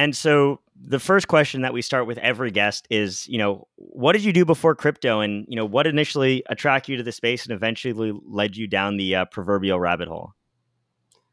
[0.00, 4.14] And so the first question that we start with every guest is, you know, what
[4.14, 7.44] did you do before crypto, and you know, what initially attracted you to the space
[7.44, 10.32] and eventually led you down the uh, proverbial rabbit hole?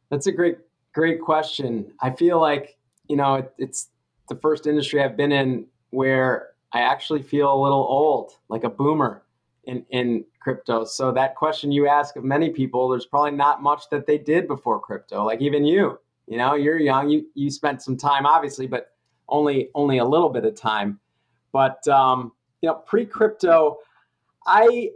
[0.10, 0.58] That's a great,
[0.94, 1.94] great question.
[2.02, 3.88] I feel like you know it, it's
[4.28, 8.70] the first industry I've been in where I actually feel a little old, like a
[8.70, 9.24] boomer
[9.64, 10.84] in in crypto.
[10.84, 14.46] So that question you ask of many people, there's probably not much that they did
[14.46, 15.24] before crypto.
[15.24, 17.10] Like even you, you know, you're young.
[17.10, 18.92] You you spent some time, obviously, but
[19.30, 21.00] only only a little bit of time.
[21.52, 23.78] But um, you know, pre crypto,
[24.46, 24.92] I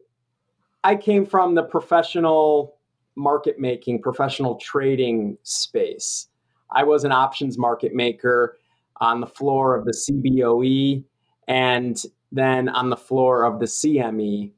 [0.84, 2.76] I came from the professional
[3.16, 6.28] market making, professional trading space.
[6.72, 8.58] I was an options market maker
[9.00, 11.04] on the floor of the CBOE
[11.48, 12.02] and
[12.32, 14.52] then on the floor of the CME.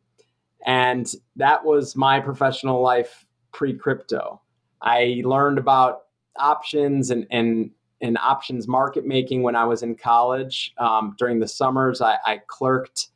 [0.66, 4.42] And that was my professional life pre crypto.
[4.82, 6.03] I learned about
[6.38, 10.74] options and, and, and options market making when I was in college.
[10.78, 13.10] Um, during the summers, I, I clerked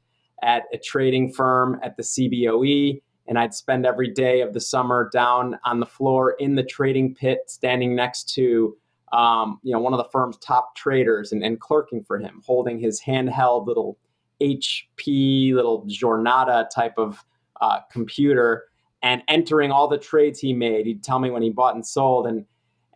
[0.44, 5.10] at a trading firm at the CBOE, and I'd spend every day of the summer
[5.12, 8.78] down on the floor in the trading pit, standing next to
[9.14, 12.80] um, you know one of the firm's top traders and, and clerking for him, holding
[12.80, 13.98] his handheld little
[14.42, 17.23] HP little Jornada type of
[17.61, 18.66] uh, computer
[19.04, 20.86] and entering all the trades he made.
[20.86, 22.45] He'd tell me when he bought and sold, and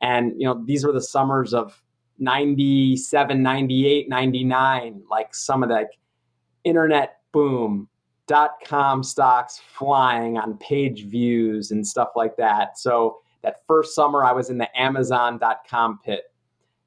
[0.01, 1.81] and, you know, these were the summers of
[2.19, 5.97] 97, 98, 99, like some of the like,
[6.63, 7.87] internet boom,
[8.27, 12.77] dot com stocks flying on page views and stuff like that.
[12.77, 16.23] So that first summer, I was in the Amazon.com pit.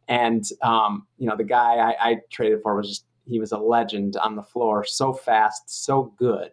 [0.09, 3.59] And, um, you know, the guy I, I traded for was just, he was a
[3.59, 6.51] legend on the floor, so fast, so good.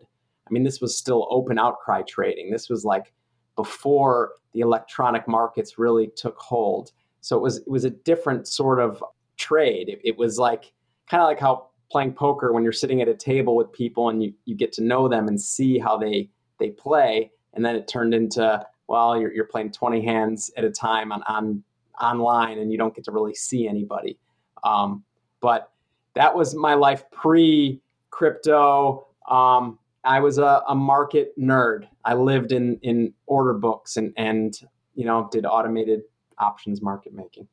[0.47, 2.49] I mean, this was still open outcry trading.
[2.49, 3.13] This was like
[3.56, 6.91] before the electronic markets really took hold.
[7.22, 9.03] So it was it was a different sort of
[9.38, 9.89] trade.
[9.89, 10.72] It, it was like
[11.09, 14.23] kind of like how playing poker when you're sitting at a table with people and
[14.23, 17.88] you, you get to know them and see how they they play and then it
[17.88, 21.61] turned into well you're, you're playing 20 hands at a time on, on
[22.00, 24.17] online and you don't get to really see anybody
[24.63, 25.03] um,
[25.41, 25.72] but
[26.13, 31.88] that was my life pre crypto um, I was a, a market nerd.
[32.06, 34.53] I lived in in order books and and
[34.95, 36.01] you know did automated
[36.39, 37.47] options market making.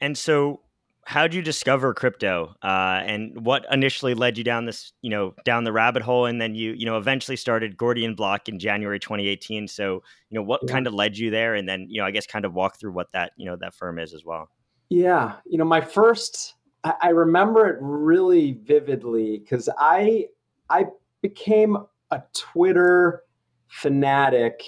[0.00, 0.60] And so,
[1.06, 2.54] how did you discover crypto?
[2.62, 6.26] Uh, and what initially led you down this, you know, down the rabbit hole?
[6.26, 9.68] And then you, you know, eventually started Gordian Block in January 2018.
[9.68, 10.72] So, you know, what yeah.
[10.72, 11.54] kind of led you there?
[11.54, 13.74] And then, you know, I guess kind of walk through what that, you know, that
[13.74, 14.48] firm is as well.
[14.90, 16.54] Yeah, you know, my first,
[16.84, 20.26] I, I remember it really vividly because I
[20.72, 20.86] I
[21.20, 21.76] became
[22.10, 23.24] a Twitter
[23.68, 24.62] fanatic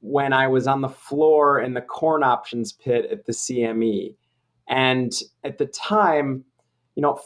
[0.00, 4.14] when I was on the floor in the corn options pit at the CME.
[4.68, 5.12] And
[5.42, 6.44] at the time,
[6.96, 7.18] you know,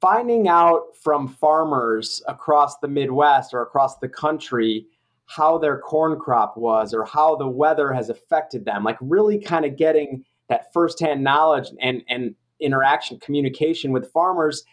[0.00, 4.86] finding out from farmers across the Midwest or across the country
[5.26, 9.64] how their corn crop was or how the weather has affected them, like really kind
[9.66, 14.64] of getting that firsthand knowledge and, and interaction, communication with farmers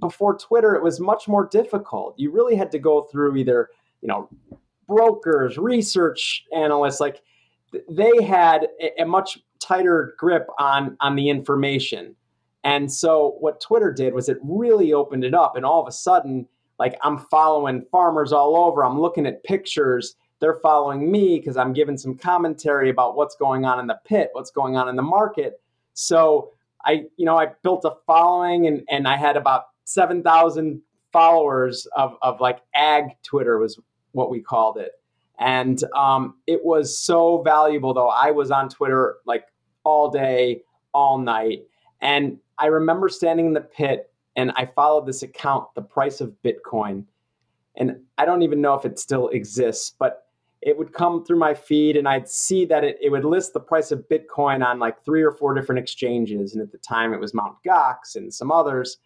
[0.00, 2.14] before Twitter, it was much more difficult.
[2.18, 3.68] You really had to go through either,
[4.00, 4.28] you know,
[4.88, 7.22] brokers, research analysts, like
[7.88, 12.16] they had a, a much tighter grip on on the information.
[12.64, 15.92] And so what Twitter did was it really opened it up and all of a
[15.92, 16.46] sudden
[16.78, 18.84] like I'm following farmers all over.
[18.84, 20.16] I'm looking at pictures.
[20.40, 24.30] They're following me because I'm giving some commentary about what's going on in the pit,
[24.32, 25.60] what's going on in the market.
[25.92, 26.52] So
[26.86, 30.80] I, you know, I built a following and, and I had about 7,000
[31.12, 33.78] followers of, of like ag Twitter was
[34.12, 34.92] what we called it.
[35.38, 38.08] And um, it was so valuable though.
[38.08, 39.44] I was on Twitter like
[39.84, 40.62] all day,
[40.92, 41.62] all night.
[42.00, 46.34] And I remember standing in the pit and I followed this account, the price of
[46.44, 47.04] Bitcoin.
[47.76, 50.26] and I don't even know if it still exists, but
[50.62, 53.60] it would come through my feed and I'd see that it, it would list the
[53.60, 56.52] price of Bitcoin on like three or four different exchanges.
[56.52, 57.54] And at the time it was Mt.
[57.66, 58.98] Gox and some others.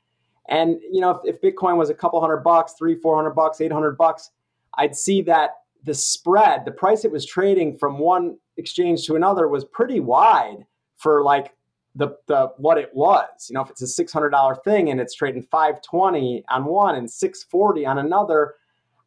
[0.49, 3.61] And you know, if, if Bitcoin was a couple hundred bucks, three, four hundred bucks,
[3.61, 4.31] eight hundred bucks,
[4.76, 5.50] I'd see that
[5.85, 10.67] the spread, the price it was trading from one exchange to another was pretty wide
[10.96, 11.55] for like
[11.94, 13.49] the the what it was.
[13.49, 16.64] You know, if it's a six hundred dollar thing and it's trading five twenty on
[16.64, 18.55] one and six forty on another,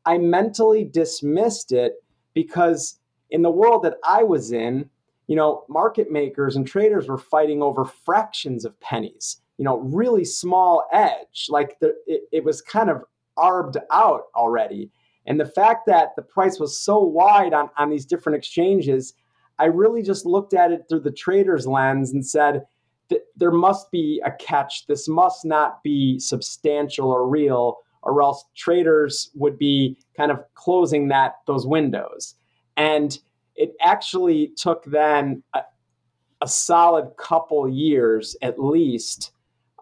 [0.06, 1.96] I mentally dismissed it
[2.34, 3.00] because
[3.30, 4.90] in the world that I was in,
[5.28, 9.42] you know, market makers and traders were fighting over fractions of pennies.
[9.58, 13.04] You know, really small edge, like the, it, it was kind of
[13.38, 14.92] arbed out already.
[15.26, 19.14] And the fact that the price was so wide on, on these different exchanges,
[19.60, 22.64] I really just looked at it through the trader's lens and said,
[23.10, 24.86] that there must be a catch.
[24.88, 31.08] This must not be substantial or real, or else traders would be kind of closing
[31.08, 32.36] that those windows.
[32.76, 33.18] And
[33.56, 35.62] it actually took then a,
[36.42, 39.32] a solid couple years at least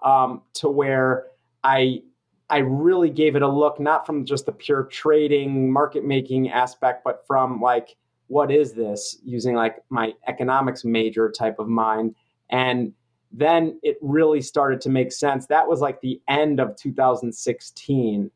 [0.05, 1.25] um, to where
[1.63, 2.03] I
[2.49, 7.03] I really gave it a look, not from just the pure trading, market making aspect,
[7.03, 7.95] but from like,
[8.27, 12.13] what is this using like my economics major type of mind.
[12.51, 12.93] And
[13.31, 15.47] then it really started to make sense.
[15.47, 18.31] That was like the end of 2016,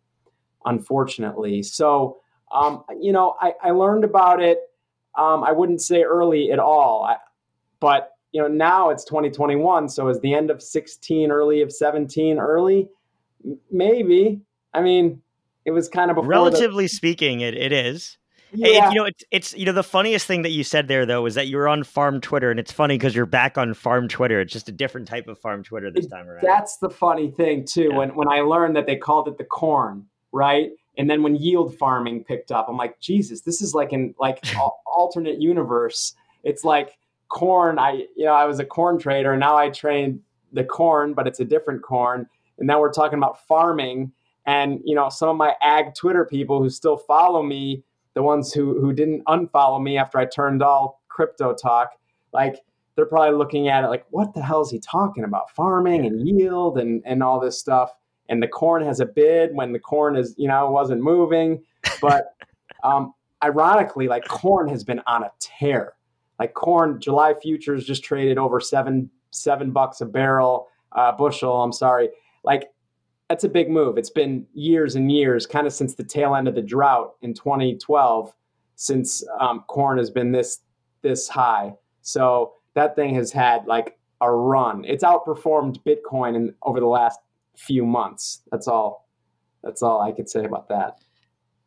[0.66, 1.64] unfortunately.
[1.64, 2.18] So,
[2.52, 4.60] um, you know, I, I, learned about it.
[5.16, 7.18] Um, I wouldn't say early at all, I,
[7.80, 9.90] but you know, now it's 2021.
[9.90, 12.90] So is the end of 16 early of 17 early?
[13.72, 14.42] Maybe.
[14.74, 15.22] I mean,
[15.66, 18.18] it was kind of relatively the- speaking, it, it is.
[18.52, 18.90] Yeah.
[18.90, 21.36] you know, it's, it's you know the funniest thing that you said there though is
[21.36, 24.42] that you were on farm Twitter, and it's funny because you're back on farm Twitter.
[24.42, 26.44] It's just a different type of farm Twitter this time around.
[26.44, 27.90] That's the funny thing too.
[27.92, 27.98] Yeah.
[27.98, 30.72] When when I learned that they called it the corn, right?
[30.98, 34.44] And then when yield farming picked up, I'm like, Jesus, this is like an like
[34.86, 36.16] alternate universe.
[36.44, 36.98] It's like
[37.30, 37.80] corn.
[37.80, 40.22] I you know I was a corn trader, and now I train
[40.52, 42.28] the corn, but it's a different corn.
[42.58, 44.12] And now we're talking about farming.
[44.46, 47.84] And you know, some of my ag Twitter people who still follow me
[48.16, 51.92] the ones who who didn't unfollow me after I turned all crypto talk,
[52.34, 52.58] like
[52.96, 55.52] they're probably looking at it like, what the hell is he talking about?
[55.52, 57.92] Farming and yield and and all this stuff.
[58.28, 61.64] And the corn has a bid when the corn is, you know, wasn't moving.
[62.02, 62.36] But
[62.84, 65.94] um, ironically, like corn has been on a tear.
[66.40, 71.62] Like corn, July futures just traded over seven seven bucks a barrel, uh, bushel.
[71.62, 72.10] I'm sorry.
[72.44, 72.70] Like
[73.30, 73.98] that's a big move.
[73.98, 77.34] It's been years and years, kind of since the tail end of the drought in
[77.34, 78.34] 2012,
[78.76, 80.62] since um, corn has been this
[81.02, 81.74] this high.
[82.02, 84.84] So that thing has had like a run.
[84.86, 87.20] It's outperformed Bitcoin in over the last
[87.56, 88.42] few months.
[88.52, 89.08] That's all.
[89.64, 91.00] That's all I could say about that.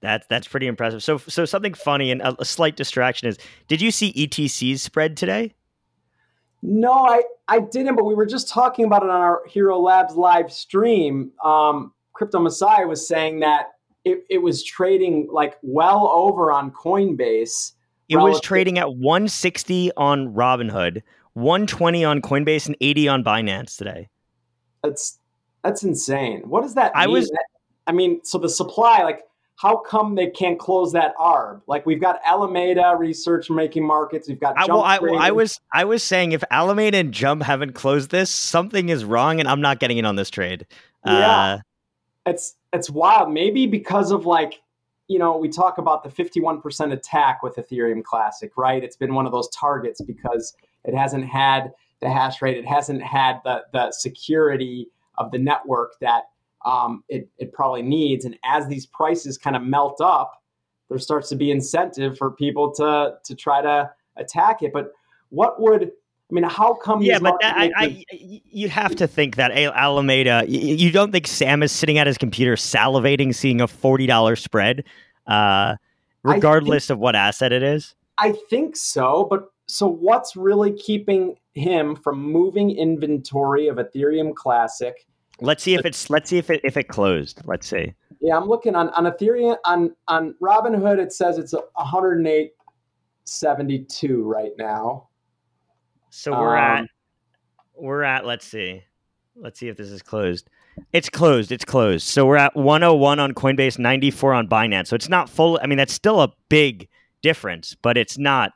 [0.02, 1.02] That's that's pretty impressive.
[1.02, 3.38] So so something funny and a, a slight distraction is:
[3.68, 5.54] Did you see ETC's spread today?
[6.60, 10.14] No, I, I didn't, but we were just talking about it on our Hxro Labs
[10.14, 11.32] live stream.
[11.44, 13.72] Um, Crypto Messiah was saying that
[14.04, 17.72] it, it was trading like well over on Coinbase.
[18.08, 21.02] It was trading at 160 on Robinhood,
[21.32, 24.08] 120 on Coinbase, and 80 on Binance today.
[24.82, 25.18] That's
[25.64, 26.42] that's insane.
[26.48, 27.04] What does that mean?
[27.04, 27.32] I was
[27.86, 29.22] I mean, so the supply, like
[29.62, 31.62] how come they can't close that arb?
[31.68, 34.28] Like we've got Alameda research making markets.
[34.28, 34.58] We've got.
[34.58, 38.28] I, well, I, I, was I was saying if Alameda and Jump haven't closed this,
[38.28, 40.66] something is wrong, and I'm not getting in on this trade.
[41.06, 41.58] Yeah, uh,
[42.26, 43.32] it's it's wild.
[43.32, 44.60] Maybe because of like
[45.06, 48.82] you know we talk about the 51% attack with Ethereum Classic, right?
[48.82, 53.00] It's been one of those targets because it hasn't had the hash rate, it hasn't
[53.00, 54.88] had the the security
[55.18, 56.24] of the network that
[56.64, 58.24] um, it, it probably needs.
[58.24, 60.42] And as these prices kind of melt up,
[60.88, 64.72] there starts to be incentive for people to to try to attack it.
[64.72, 64.92] But
[65.30, 65.90] what would
[66.32, 67.02] I mean, how come?
[67.02, 70.44] Yeah, but that, I, I, you have to think that Alameda.
[70.48, 74.84] You don't think Sam is sitting at his computer salivating, seeing a forty dollars spread,
[75.26, 75.76] uh,
[76.22, 77.94] regardless think, of what asset it is.
[78.16, 85.06] I think so, but so what's really keeping him from moving inventory of Ethereum Classic
[85.42, 87.42] Let's see if it's let's see if it if it closed.
[87.44, 87.92] Let's see.
[88.20, 90.98] Yeah, I'm looking on on Ethereum on on Robinhood.
[90.98, 95.08] It says it's 108.72 right now.
[96.10, 96.86] So we're um, at
[97.74, 98.84] we're at let's see.
[99.34, 100.48] Let's see if this is closed.
[100.92, 101.52] It's closed.
[101.52, 102.06] It's closed.
[102.06, 104.88] So we're at 101 on Coinbase, 94 on Binance.
[104.88, 105.58] So it's not full.
[105.62, 106.88] I mean, that's still a big
[107.22, 108.52] difference, but it's not.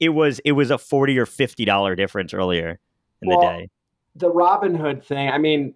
[0.00, 2.78] It was it was a 40 or 50 dollar difference earlier
[3.22, 3.70] in well, the day.
[4.16, 5.28] The Robinhood thing.
[5.28, 5.74] I mean,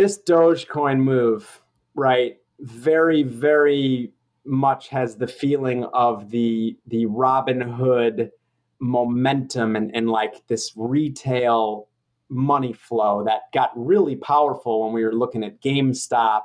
[0.00, 1.62] this Dogecoin move,
[1.94, 2.36] right?
[2.60, 4.12] very, very
[4.44, 8.30] much has the feeling of the the Robinhood
[8.78, 11.88] momentum and, and like this retail
[12.30, 16.42] money flow that got really powerful when we were looking at GameStop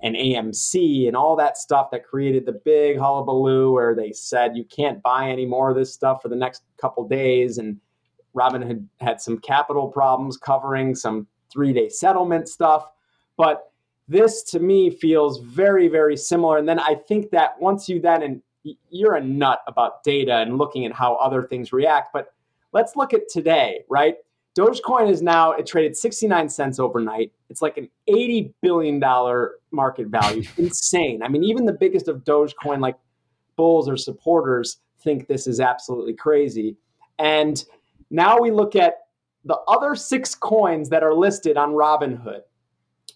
[0.00, 4.64] and AMC and all that stuff that created the big hullabaloo where they said you
[4.64, 7.58] can't buy any more of this stuff for the next couple days.
[7.58, 7.78] And
[8.34, 12.90] Robinhood had some capital problems covering some three day settlement stuff.
[13.38, 13.70] But
[14.06, 16.58] this to me feels very, very similar.
[16.58, 18.42] And then I think that once you then, and
[18.90, 22.34] you're a nut about data and looking at how other things react, but
[22.72, 24.16] let's look at today, right?
[24.58, 27.32] Dogecoin is now, it traded 69 cents overnight.
[27.48, 29.00] It's like an $80 billion
[29.70, 30.44] market value.
[30.58, 31.22] Insane.
[31.22, 32.96] I mean, even the biggest of Dogecoin, like
[33.56, 36.76] bulls or supporters, think this is absolutely crazy.
[37.18, 37.62] And
[38.10, 39.03] now we look at
[39.44, 42.40] the other six coins that are listed on Robinhood.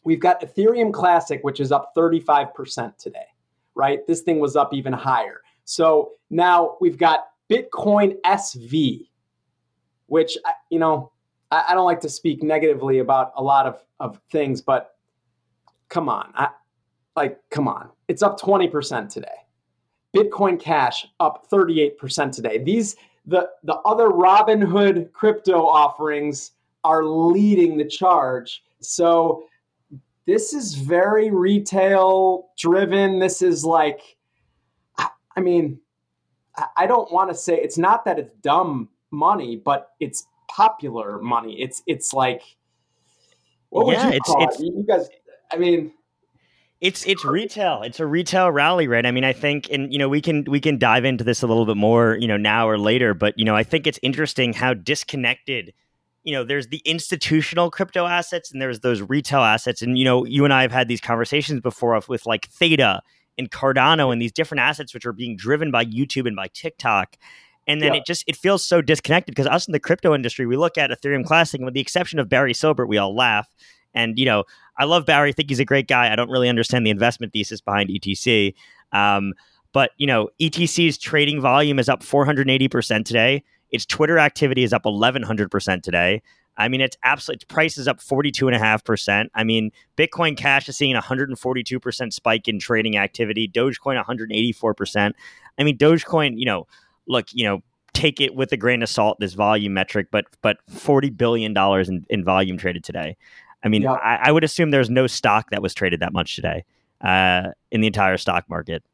[0.05, 3.27] We've got Ethereum Classic, which is up 35% today,
[3.75, 4.07] right?
[4.07, 5.41] This thing was up even higher.
[5.65, 9.09] So now we've got Bitcoin SV,
[10.07, 10.37] which,
[10.71, 11.13] you know,
[11.51, 14.97] I, I don't like to speak negatively about a lot of, of things, but
[15.89, 16.33] come on.
[16.35, 16.49] I,
[17.17, 17.91] like, come on.
[18.07, 19.29] It's up 20% today.
[20.17, 22.59] Bitcoin Cash up 38% today.
[22.59, 22.97] These
[23.29, 28.65] the the other Robinhood crypto offerings are leading the charge.
[28.81, 29.45] So
[30.27, 33.19] this is very retail driven.
[33.19, 34.01] This is like
[34.99, 35.79] I mean,
[36.77, 41.61] I don't want to say it's not that it's dumb money, but it's popular money.
[41.61, 42.43] It's it's like
[43.69, 44.65] what would yeah, you call it's, it?
[44.65, 45.09] You guys,
[45.53, 45.93] I mean,
[46.81, 47.83] it's it's retail.
[47.83, 49.05] It's a retail rally, right?
[49.05, 51.47] I mean, I think, and you know, we can we can dive into this a
[51.47, 53.15] little bit more, you know, now or later.
[53.15, 55.73] But you know, I think it's interesting how disconnected.
[56.23, 59.83] You know, there's the institutional crypto assets and there's those retail assets.
[59.83, 63.03] And you know, you and I have had these conversations before with like Theta
[63.37, 67.17] and Cardano and these different assets which are being driven by YouTube and by TikTok
[67.69, 68.01] and then yeah.
[68.01, 70.91] it just it feels so disconnected because us in the crypto industry we look at
[70.91, 73.55] ethereum classic and with the exception of barry silbert we all laugh
[73.95, 74.45] and you know
[74.79, 77.33] i love barry i think he's a great guy i don't really understand the investment
[77.33, 78.53] thesis behind etc
[78.93, 79.35] um,
[79.73, 84.85] but you know etc's trading volume is up 480% today its twitter activity is up
[84.85, 86.23] 1100% today
[86.61, 89.29] I mean, it's absolutely, absolute price is up 42.5%.
[89.33, 95.13] I mean, Bitcoin Cash is seeing a 142% spike in trading activity, Dogecoin 184%.
[95.57, 96.67] I mean, Dogecoin, you know,
[97.07, 97.63] look, you know,
[97.95, 101.89] take it with a grain of salt this volume metric, but but forty billion dollars
[101.89, 103.17] in, in volume traded today.
[103.65, 106.65] I mean, I, I, would assume there's no stock that was traded that much today
[107.00, 108.85] uh, in the entire stock market.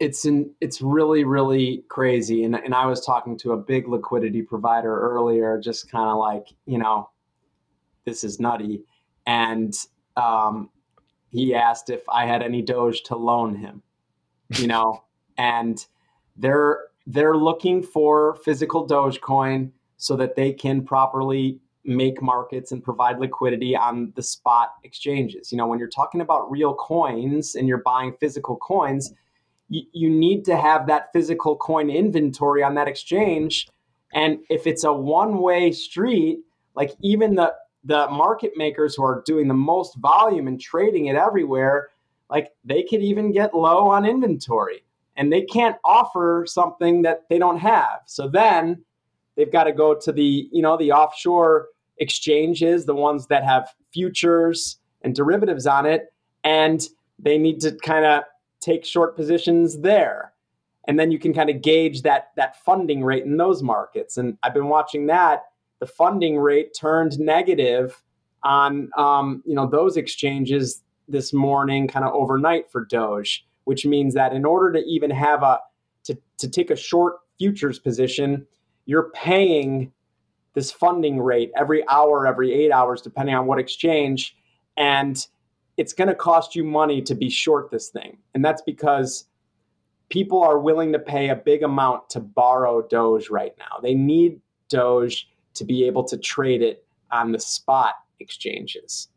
[0.00, 4.42] It's in, it's really really crazy, and and I was talking to a big liquidity
[4.42, 7.10] provider earlier, just kind of like you know,
[8.04, 8.82] this is nutty,
[9.26, 9.74] and
[10.16, 10.70] um,
[11.30, 13.82] he asked if I had any Doge to loan him,
[14.56, 15.02] you know,
[15.38, 15.84] and
[16.36, 23.18] they're they're looking for physical Dogecoin so that they can properly make markets and provide
[23.18, 25.50] liquidity on the spot exchanges.
[25.52, 29.12] You know, when you're talking about real coins and you're buying physical coins,
[29.68, 33.68] you, you need to have that physical coin inventory on that exchange.
[34.12, 36.40] And if it's a one way street,
[36.74, 37.54] like even the
[37.84, 41.88] the market makers who are doing the most volume and trading it everywhere,
[42.28, 44.84] like they could even get low on inventory
[45.16, 48.00] and they can't offer something that they don't have.
[48.06, 48.84] So then
[49.38, 53.72] they've got to go to the, you know, the offshore exchanges, the ones that have
[53.92, 56.12] futures and derivatives on it,
[56.44, 58.24] and they need to kind of
[58.60, 60.34] take short positions there.
[60.86, 64.18] And then you can kind of gauge that that funding rate in those markets.
[64.18, 65.44] And I've been watching that.
[65.80, 68.02] The funding rate turned negative
[68.42, 74.14] on um, you know those exchanges this morning, kind of overnight for Doge which means
[74.14, 75.60] that in order to even have a
[76.02, 78.46] to, to take a short futures position,
[78.88, 79.92] you're paying
[80.54, 84.34] this funding rate every hour, every eight hours, depending on what exchange.
[84.78, 85.24] And
[85.76, 88.16] it's going to cost you money to be short this thing.
[88.34, 89.26] And that's because
[90.08, 93.78] people are willing to pay a big amount to borrow Doge right now.
[93.82, 94.40] They need
[94.70, 99.08] Doge to be able to trade it on the spot exchanges.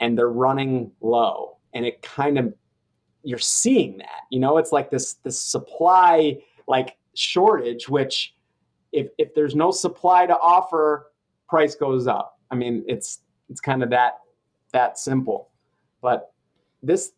[0.00, 1.58] And they're running low.
[1.72, 2.52] And it kind of
[3.22, 4.22] you're seeing that.
[4.30, 8.34] You know, it's like this this supply like shortage, which
[8.92, 11.10] if if there's no supply to offer,
[11.48, 12.38] price goes up.
[12.50, 14.18] I mean, it's it's kind of that
[14.72, 15.50] that simple.
[16.00, 16.32] But
[16.82, 17.12] this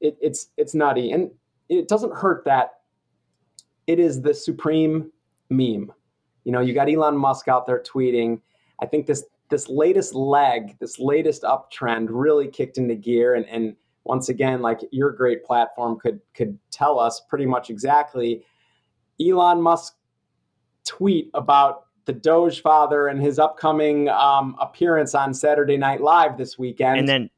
[0.00, 1.30] it, it's it's nutty, and
[1.68, 2.72] it doesn't hurt that
[3.86, 5.10] it is the supreme
[5.50, 5.92] meme.
[6.44, 8.40] You know, you got Elon Musk out there tweeting.
[8.80, 13.76] I think this this latest leg, this latest uptrend really kicked into gear and, and
[14.06, 18.44] once again, like your great platform could could tell us pretty much exactly
[19.20, 19.96] Elon Musk
[20.86, 26.58] tweet about the Doge father and his upcoming um, appearance on Saturday Night Live this
[26.58, 26.98] weekend.
[26.98, 27.30] And then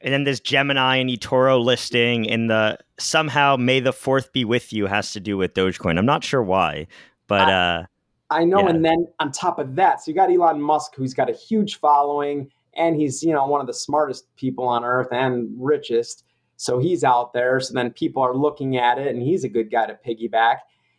[0.00, 4.72] and then this Gemini and eToro listing in the somehow May the Fourth be with
[4.72, 5.98] you has to do with Dogecoin.
[5.98, 6.86] I'm not sure why,
[7.26, 7.86] but I, uh,
[8.30, 8.60] I know.
[8.60, 8.70] Yeah.
[8.70, 11.78] And then on top of that, so you got Elon Musk, who's got a huge
[11.78, 16.24] following, and he's you know one of the smartest people on earth and richest.
[16.56, 17.60] So he's out there.
[17.60, 20.58] So then people are looking at it, and he's a good guy to piggyback.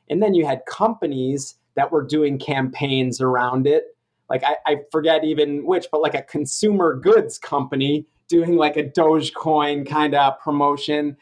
[0.10, 3.86] And then you had companies that were doing campaigns around it.
[4.29, 8.83] Like I, I forget even which, but like a consumer goods company doing like a
[8.83, 11.15] Dogecoin kind of promotion.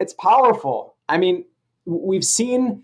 [0.00, 0.96] It's powerful.
[1.08, 1.44] I mean,
[1.84, 2.82] we've seen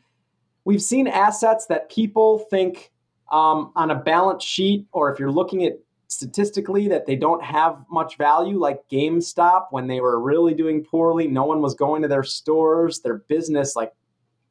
[0.65, 2.93] we've seen assets that people think
[3.33, 7.85] um, on a balance sheet, or if you're looking at statistically that they don't have
[7.91, 12.09] much value, like GameStop when they were really doing poorly, no one was going to
[12.09, 13.93] their stores, their business like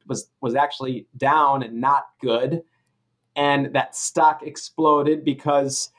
[0.08, 2.62] was was actually down and not good,
[3.36, 5.90] and that stock exploded because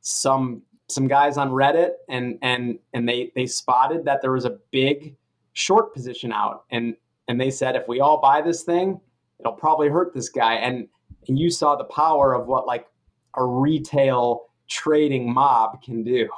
[0.00, 4.58] some some guys on Reddit and and and they they spotted that there was a
[4.70, 5.16] big
[5.52, 6.64] short position out.
[6.70, 6.96] And
[7.28, 9.00] and they said if we all buy this thing
[9.40, 10.54] it'll probably hurt this guy.
[10.54, 10.88] And
[11.28, 12.86] and you saw the power of what like
[13.34, 16.28] a retail trading mob can do.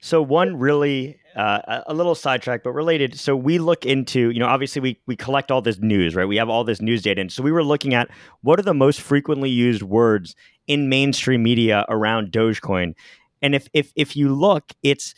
[0.00, 4.46] So one really uh, a little sidetrack but related so we look into you know
[4.46, 6.26] obviously we we collect all this news right?
[6.26, 8.08] We have all this news data and so we were looking at
[8.42, 10.34] what are the most frequently used words
[10.70, 12.94] in mainstream media around dogecoin.
[13.42, 15.14] And if if if you look, it's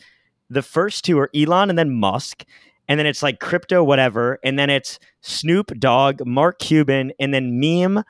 [0.49, 2.43] the first two are Elon and then Musk,
[2.87, 7.59] and then it's like crypto whatever, and then it's Snoop Dogg, Mark Cuban, and then
[7.59, 8.03] meme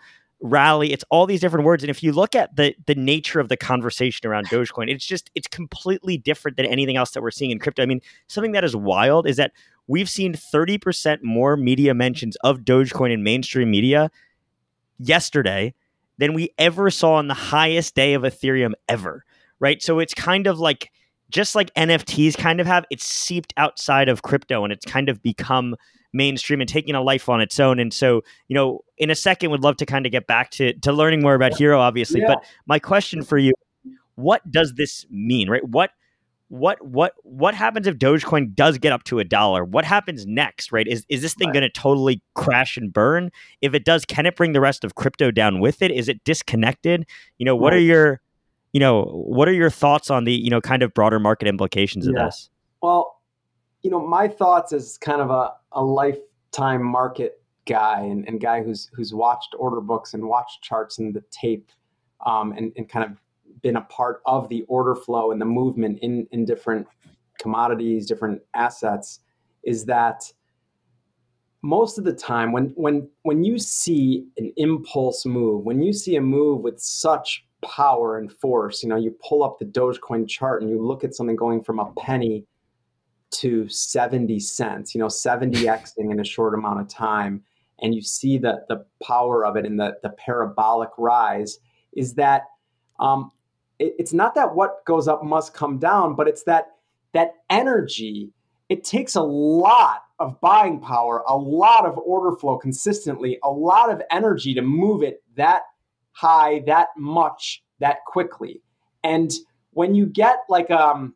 [0.43, 3.49] rally it's all these different words and if you look at the the nature of
[3.49, 7.49] the conversation around dogecoin it's just it's completely different than anything else that we're seeing
[7.49, 9.51] in crypto i mean something that is wild is that
[9.87, 14.09] we've seen 30% more media mentions of dogecoin in mainstream media
[14.97, 15.73] yesterday
[16.19, 19.25] than we ever saw on the highest day of ethereum ever
[19.63, 19.81] right?
[19.81, 20.91] So it's kind of like
[21.33, 25.21] just like NFTs kind of have, it's seeped outside of crypto and it's kind of
[25.21, 25.75] become
[26.13, 27.79] mainstream and taking a life on its own.
[27.79, 30.73] And so, you know, in a second, would love to kind of get back to
[30.73, 32.21] to learning more about Hxro, obviously.
[32.21, 32.27] Yeah.
[32.27, 33.53] But my question for you,
[34.15, 35.67] what does this mean, right?
[35.67, 35.89] What
[36.49, 39.65] what what what happens if Dogecoin does get up to a dollar?
[39.65, 40.87] What happens next, right?
[40.87, 41.53] Is is this thing right.
[41.53, 43.31] going to totally crash and burn?
[43.61, 45.89] If it does, can it bring the rest of crypto down with it?
[45.89, 47.07] Is it disconnected?
[47.39, 47.77] You know, what right.
[47.77, 48.21] are your
[48.73, 52.07] you know, what are your thoughts on the, you know, kind of broader market implications
[52.07, 52.25] of yeah.
[52.25, 52.49] this?
[52.81, 53.21] Well,
[53.83, 58.61] you know, my thoughts as kind of a, a lifetime market guy and, and guy
[58.63, 61.69] who's who's watched order books and watched charts and the tape
[62.25, 63.17] um, and, and kind of
[63.61, 66.87] been a part of the order flow and the movement in, in different
[67.39, 69.19] commodities, different assets,
[69.63, 70.23] is that
[71.61, 76.15] most of the time when when when you see an impulse move, when you see
[76.15, 78.83] a move with such power and force.
[78.83, 81.79] You know, you pull up the Dogecoin chart and you look at something going from
[81.79, 82.45] a penny
[83.31, 87.41] to 70 cents, you know, 70xing in a short amount of time,
[87.81, 91.59] and you see the, the power of it and the, the parabolic rise,
[91.93, 92.43] is that
[92.99, 93.31] um,
[93.79, 96.67] it, it's not that what goes up must come down, but it's that
[97.13, 98.31] that energy,
[98.69, 103.91] it takes a lot of buying power, a lot of order flow consistently, a lot
[103.91, 105.63] of energy to move it that
[106.13, 108.61] high that much that quickly.
[109.03, 109.31] And
[109.71, 111.13] when you get like um,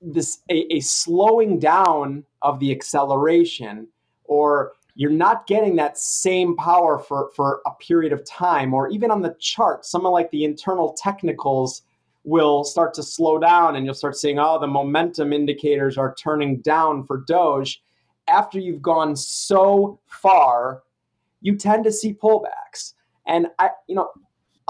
[0.00, 3.88] this a, a slowing down of the acceleration,
[4.24, 9.10] or you're not getting that same power for, for a period of time, or even
[9.10, 11.82] on the chart, someone like the internal technicals
[12.24, 16.60] will start to slow down and you'll start seeing, oh, the momentum indicators are turning
[16.60, 17.82] down for Doge.
[18.28, 20.82] After you've gone so far,
[21.40, 22.94] you tend to see pullbacks.
[23.26, 24.10] And I, you know,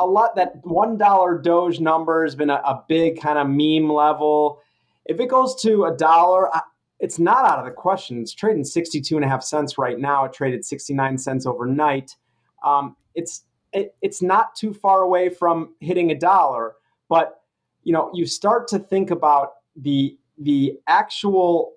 [0.00, 3.92] a lot that one dollar Doge number has been a, a big kind of meme
[3.92, 4.60] level.
[5.04, 6.50] If it goes to a dollar,
[6.98, 8.20] it's not out of the question.
[8.20, 10.24] It's trading 62 and a half cents right now.
[10.24, 12.16] It traded 69 cents overnight.
[12.64, 16.74] Um, it's it, it's not too far away from hitting a dollar,
[17.08, 17.42] but
[17.84, 21.74] you know you start to think about the the actual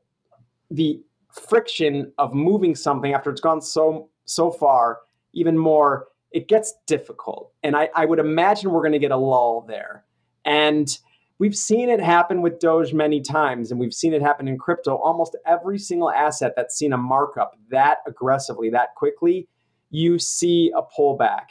[0.71, 4.99] the friction of moving something after it's gone so so far
[5.33, 7.51] even more it gets difficult.
[7.61, 10.03] And I, I would imagine we're going to get a lull there.
[10.43, 10.89] And
[11.37, 14.95] we've seen it happen with Doge many times, and we've seen it happen in crypto.
[14.95, 19.47] Almost every single asset that's seen a markup that aggressively, that quickly,
[19.91, 21.47] you see a pullback.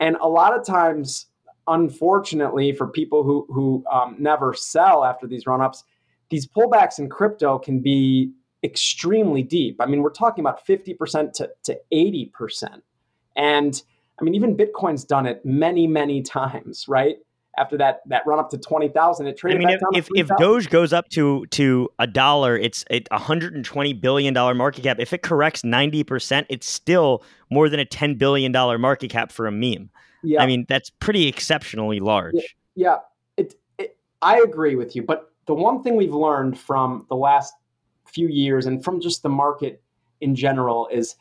[0.00, 1.26] And a lot of times,
[1.66, 5.84] unfortunately, for people who, who um, never sell after these run ups,
[6.30, 8.32] these pullbacks in crypto can be
[8.64, 9.76] extremely deep.
[9.80, 12.80] I mean, we're talking about 50% to, to 80%.
[13.36, 13.82] And
[14.20, 17.16] I mean, even Bitcoin's done it many, many times, right?
[17.56, 19.64] After that that run up to twenty thousand, it traded.
[19.64, 23.54] I mean, if if, if Doge goes up to to a dollar, it's a hundred
[23.54, 24.98] and twenty billion dollar market cap.
[24.98, 29.30] If it corrects ninety percent, it's still more than a ten billion dollar market cap
[29.30, 29.88] for a meme.
[30.24, 32.34] Yeah, I mean that's pretty exceptionally large.
[32.34, 32.42] Yeah,
[32.74, 32.96] yeah.
[33.36, 37.54] It, it, I agree with you, but the one thing we've learned from the last
[38.04, 39.80] few years and from just the market
[40.20, 41.14] in general is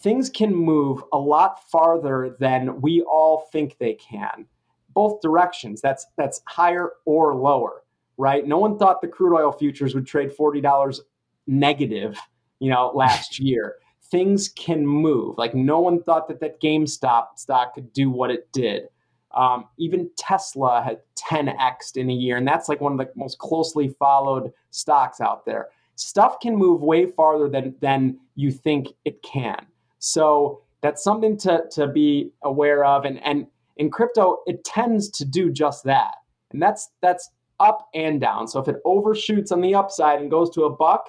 [0.00, 4.46] things can move a lot farther than we all think they can
[4.94, 5.80] both directions.
[5.80, 7.82] That's that's higher or lower
[8.18, 8.46] right?
[8.46, 11.00] No one thought the crude oil futures would trade $40
[11.46, 12.18] negative
[12.58, 13.76] you know last year.
[14.10, 15.38] Things can move.
[15.38, 18.88] Like no one thought that that gamestop stock could do what it did.
[19.34, 23.38] Um, even tesla had 10xed in a year and that's like one of the most
[23.38, 25.68] closely followed stocks out there.
[25.96, 29.66] Stuff can move way farther than than you think it can
[29.98, 33.04] so that's something to, to be aware of.
[33.04, 36.14] And, and in crypto, it tends to do just that.
[36.52, 37.30] And that's that's
[37.60, 38.46] up and down.
[38.46, 41.08] So if it overshoots on the upside and goes to a buck,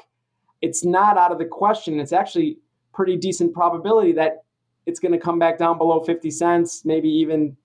[0.62, 2.00] it's not out of the question.
[2.00, 2.58] It's actually
[2.94, 4.44] pretty decent probability that
[4.86, 7.56] it's going to come back down below 50 cents, maybe even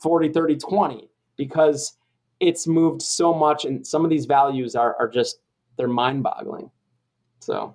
[0.00, 1.96] 40, 30, 20, because
[2.40, 3.64] it's moved so much.
[3.64, 5.38] And some of these values are, are just,
[5.76, 6.70] they're mind boggling.
[7.40, 7.74] So,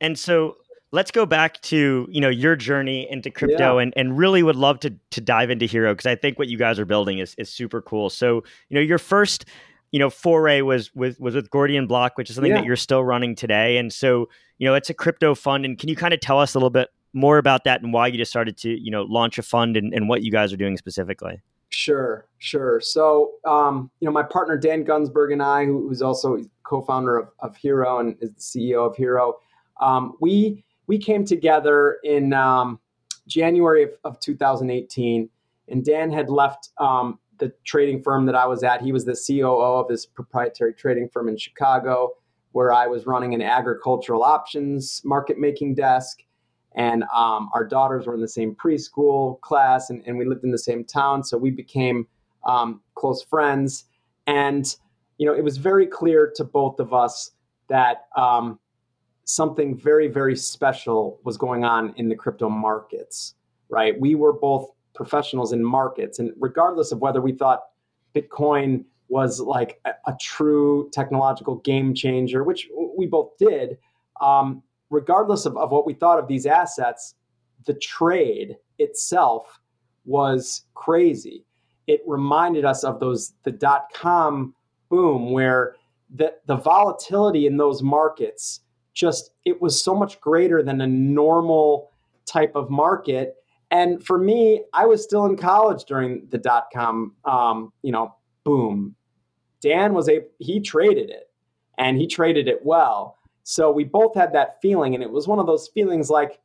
[0.00, 0.56] and so
[0.92, 3.82] let's go back to you know your journey into crypto yeah.
[3.82, 6.58] and, and really would love to to dive into Hxro because i think what you
[6.58, 8.10] guys are building is, is super cool.
[8.10, 9.44] So you know your first
[9.92, 12.58] you know foray was with was with gordian block which is something yeah.
[12.58, 13.78] that you're still running today.
[13.78, 15.64] And so you know it's a crypto fund.
[15.64, 18.06] And can you kind of tell us a little bit more about that and why
[18.06, 20.56] you just started to you know launch a fund and, and what you guys are
[20.56, 21.40] doing specifically?
[21.70, 22.80] Sure sure.
[22.80, 27.56] So um, you know my partner dan gunsberg and i who's also co-founder of, of
[27.56, 29.34] Hxro and is the ceo of Hxro
[29.80, 32.80] um, we we came together in um,
[33.28, 35.30] January of, of, 2018,
[35.68, 38.82] and Dan had left um, the trading firm that I was at.
[38.82, 42.10] He was the COO of his proprietary trading firm in Chicago,
[42.50, 46.24] where I was running an agricultural options market making desk.
[46.74, 50.50] And um, our daughters were in the same preschool class, and, and, we lived in
[50.50, 52.08] the same town, so we became
[52.44, 53.84] um, close friends.
[54.26, 54.66] And
[55.18, 57.30] you know, it was very clear to both of us
[57.68, 58.58] that um,
[59.34, 63.34] something very, very special was going on in the crypto markets,
[63.68, 63.98] right?
[64.00, 66.18] We were both professionals in markets.
[66.18, 67.60] And regardless of whether we thought
[68.14, 73.78] Bitcoin was like a, a true technological game changer, which we both did,
[74.20, 77.14] um, regardless of, of what we thought of these assets,
[77.66, 79.60] the trade itself
[80.04, 81.44] was crazy.
[81.86, 84.54] It reminded us of those the dot com
[84.88, 85.76] boom where
[86.16, 88.60] the, the volatility in those markets
[89.00, 91.90] just it was so much greater than a normal
[92.26, 93.36] type of market.
[93.70, 98.14] And for me, I was still in college during the dot com, um, you know,
[98.44, 98.94] boom.
[99.62, 101.30] Dan was a he traded it,
[101.78, 103.16] and he traded it well.
[103.42, 106.38] So we both had that feeling, and it was one of those feelings like,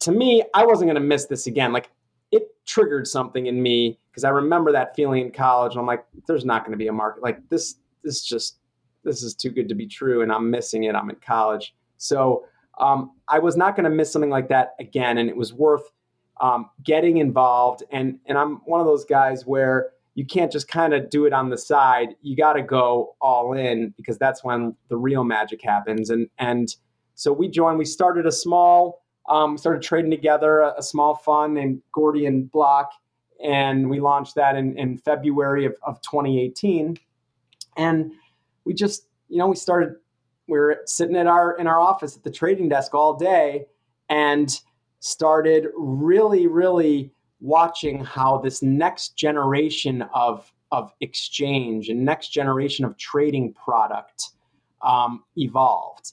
[0.00, 1.72] to me, I wasn't going to miss this again.
[1.72, 1.90] Like
[2.30, 6.04] it triggered something in me because I remember that feeling in college, and I'm like,
[6.26, 7.76] there's not going to be a market like this.
[8.02, 8.58] This just
[9.04, 10.94] this is too good to be true and I'm missing it.
[10.94, 11.74] I'm in college.
[11.98, 12.44] So
[12.78, 15.18] um, I was not going to miss something like that again.
[15.18, 15.90] And it was worth
[16.40, 17.82] um, getting involved.
[17.92, 21.32] And, and I'm one of those guys where you can't just kind of do it
[21.32, 22.10] on the side.
[22.22, 26.10] You got to go all in because that's when the real magic happens.
[26.10, 26.74] And, and
[27.14, 31.54] so we joined, we started a small, um, started trading together a, a small fund
[31.54, 32.92] named Gordian Block.
[33.42, 36.96] And we launched that in, in February of, of 2018.
[37.76, 38.12] And
[38.64, 39.94] we just, you know, we started,
[40.48, 43.66] we were sitting at our, in our office at the trading desk all day
[44.08, 44.60] and
[45.00, 52.96] started really, really watching how this next generation of, of exchange and next generation of
[52.96, 54.30] trading product
[54.82, 56.12] um, evolved.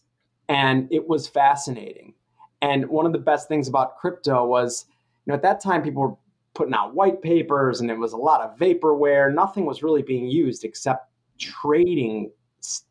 [0.50, 2.14] And it was fascinating.
[2.62, 4.86] And one of the best things about crypto was,
[5.26, 6.16] you know, at that time people were
[6.54, 9.34] putting out white papers and it was a lot of vaporware.
[9.34, 11.10] Nothing was really being used except
[11.40, 12.30] trading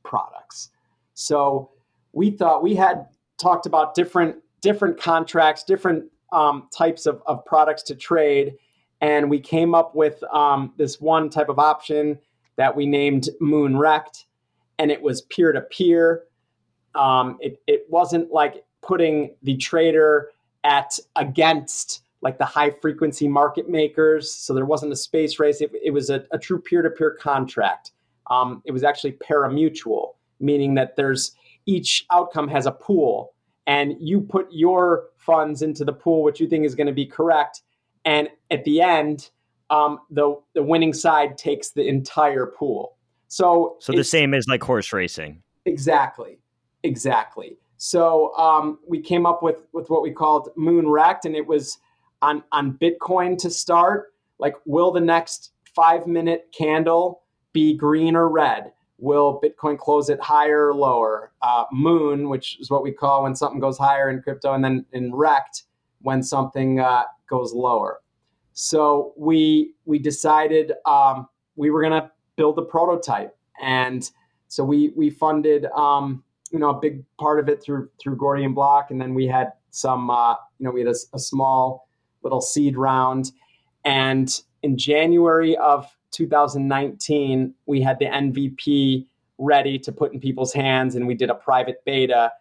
[0.02, 0.70] products.
[1.14, 1.70] So
[2.12, 3.06] we thought we had
[3.38, 8.56] talked about different different contracts, different um, types of, of products to trade,
[9.00, 12.18] and we came up with um, this one type of option
[12.56, 14.24] that we named Moonrekt,
[14.78, 16.24] and it was peer to peer.
[17.40, 20.30] It it wasn't like putting the trader
[20.64, 24.30] at against like the high frequency market makers.
[24.30, 25.60] So there wasn't a space race.
[25.60, 27.92] It, it was a, a true peer to peer contract
[28.30, 31.32] Um, it was actually pari-mutuel, meaning that there's
[31.66, 33.34] each outcome has a pool,
[33.66, 37.06] and you put your funds into the pool, which you think is going to be
[37.06, 37.62] correct,
[38.04, 39.30] and at the end,
[39.70, 42.96] um, the the winning side takes the entire pool.
[43.28, 45.42] So, so the same as like horse racing.
[45.64, 46.38] Exactly,
[46.82, 47.58] exactly.
[47.76, 51.78] So um, we came up with with what we called Moonrekt, and it was
[52.22, 54.12] on on Bitcoin to start.
[54.38, 58.72] Like, will the next five minute candle be green or red?
[58.98, 61.32] Will Bitcoin close it higher or lower?
[61.42, 64.84] Uh, moon, which is what we call when something goes higher in crypto, and then
[64.92, 65.62] in Rekt
[66.02, 68.00] when something uh, goes lower.
[68.52, 74.08] So we we decided um, we were gonna build a prototype, and
[74.48, 78.52] so we we funded um, you know a big part of it through through Gordian
[78.52, 81.88] Block, and then we had some uh, you know we had a, a small
[82.22, 83.32] little seed round,
[83.84, 89.06] and in January of 2019 we had the MVP
[89.38, 92.32] ready to put in people's hands, and we did a private beta,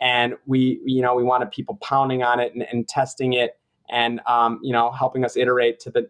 [0.00, 3.58] and we you know we wanted people pounding on it and, and testing it,
[3.90, 6.08] and um, you know helping us iterate to the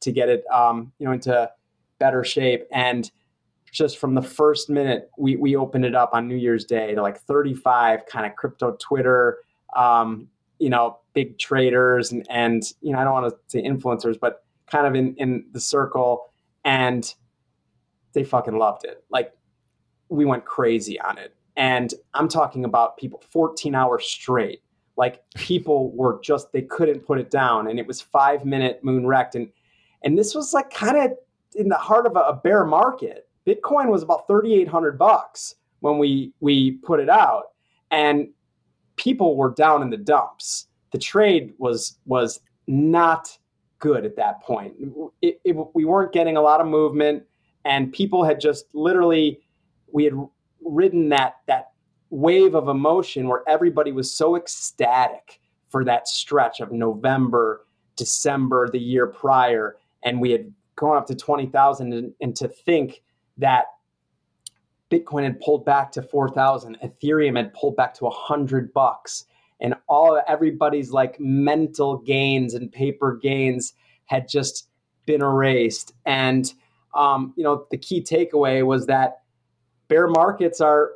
[0.00, 1.50] to get it um, you know into
[1.98, 3.10] better shape and
[3.74, 7.02] just from the first minute we, we opened it up on New Year's Day to
[7.02, 9.38] like 35 kind of crypto Twitter,
[9.74, 10.28] um,
[10.60, 14.44] you know, big traders and, and, you know, I don't want to say influencers, but
[14.70, 16.30] kind of in, in the circle.
[16.64, 17.12] And
[18.12, 19.04] they fucking loved it.
[19.10, 19.32] Like
[20.08, 21.34] we went crazy on it.
[21.56, 24.62] And I'm talking about people 14 hours straight.
[24.96, 27.68] Like people were just, they couldn't put it down.
[27.68, 29.34] And it was five minute Moonrekt.
[29.34, 29.48] And,
[30.02, 31.16] and this was like kind of
[31.56, 36.32] in the heart of a, a bear market Bitcoin was about 3,800 bucks when we
[36.40, 37.44] we put it out,
[37.90, 38.28] and
[38.96, 40.68] people were down in the dumps.
[40.92, 43.36] The trade was was not
[43.84, 44.72] good at that point.
[45.20, 47.22] It, it, we weren't getting a lot of movement,
[47.66, 49.40] and people had just literally
[49.92, 50.14] we had
[50.64, 51.72] ridden that that
[52.08, 57.66] wave of emotion where everybody was so ecstatic for that stretch of November,
[57.96, 63.02] December, the year prior, and we had gone up to twenty thousand, and, to think
[63.36, 63.66] that
[64.90, 69.26] Bitcoin had pulled back to 4,000, Ethereum had pulled back to 100 bucks,
[69.60, 73.74] and all everybody's like mental gains and paper gains
[74.06, 74.68] had just
[75.06, 75.94] been erased.
[76.06, 76.52] And
[76.94, 79.22] um, you know, the key takeaway was that
[79.88, 80.92] bear markets are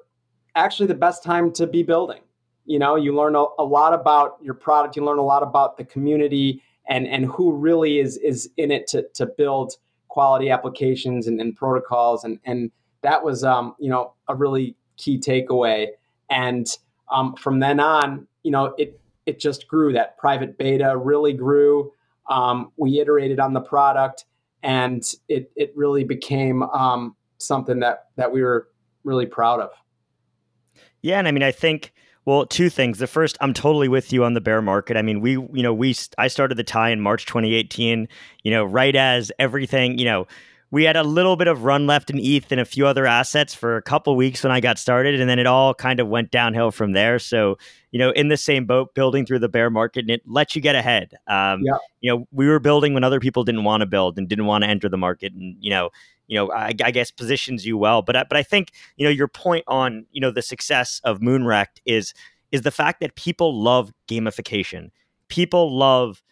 [0.55, 2.21] actually the best time to be building.
[2.67, 5.77] You know, you learn a, a lot about your product, you learn a lot about
[5.77, 9.75] the community and and who really is is in it to to build
[10.09, 12.71] quality applications and, and protocols and and
[13.03, 15.87] that was um, you know a really key takeaway
[16.31, 16.79] and
[17.11, 21.93] um, from then on you know it it just grew that private beta really grew
[22.31, 24.25] um, we iterated on the product
[24.63, 28.69] and it it really became um, something that that we were
[29.05, 29.71] really proud of
[31.03, 31.93] yeah and i mean i think
[32.25, 32.99] well, two things.
[32.99, 34.99] The first, I'm totally with you on the bear market.
[34.99, 38.07] I mean, we, you know, we, I started the tie in March 2018,
[38.43, 40.27] you know, right as everything, you know,
[40.71, 43.55] we had a little bit of run left in ETH and a few other assets
[43.55, 46.31] for a couple weeks when I got started, and then it all kind of went
[46.31, 47.19] downhill from there.
[47.19, 47.57] So,
[47.91, 50.61] you know, in the same boat, building through the bear market, and it lets you
[50.61, 51.15] get ahead.
[51.27, 51.79] Um, yeah.
[52.01, 54.65] You know, we were building when other people didn't want to build and didn't want
[54.65, 55.91] to enter the market, and you know,
[56.27, 58.03] you know, I, I, guess positions you well.
[58.03, 61.21] But I, but I think you know your point on you know the success of
[61.21, 62.13] Moonrekt is
[62.53, 64.91] is the fact that people love gamification.
[65.29, 66.23] People love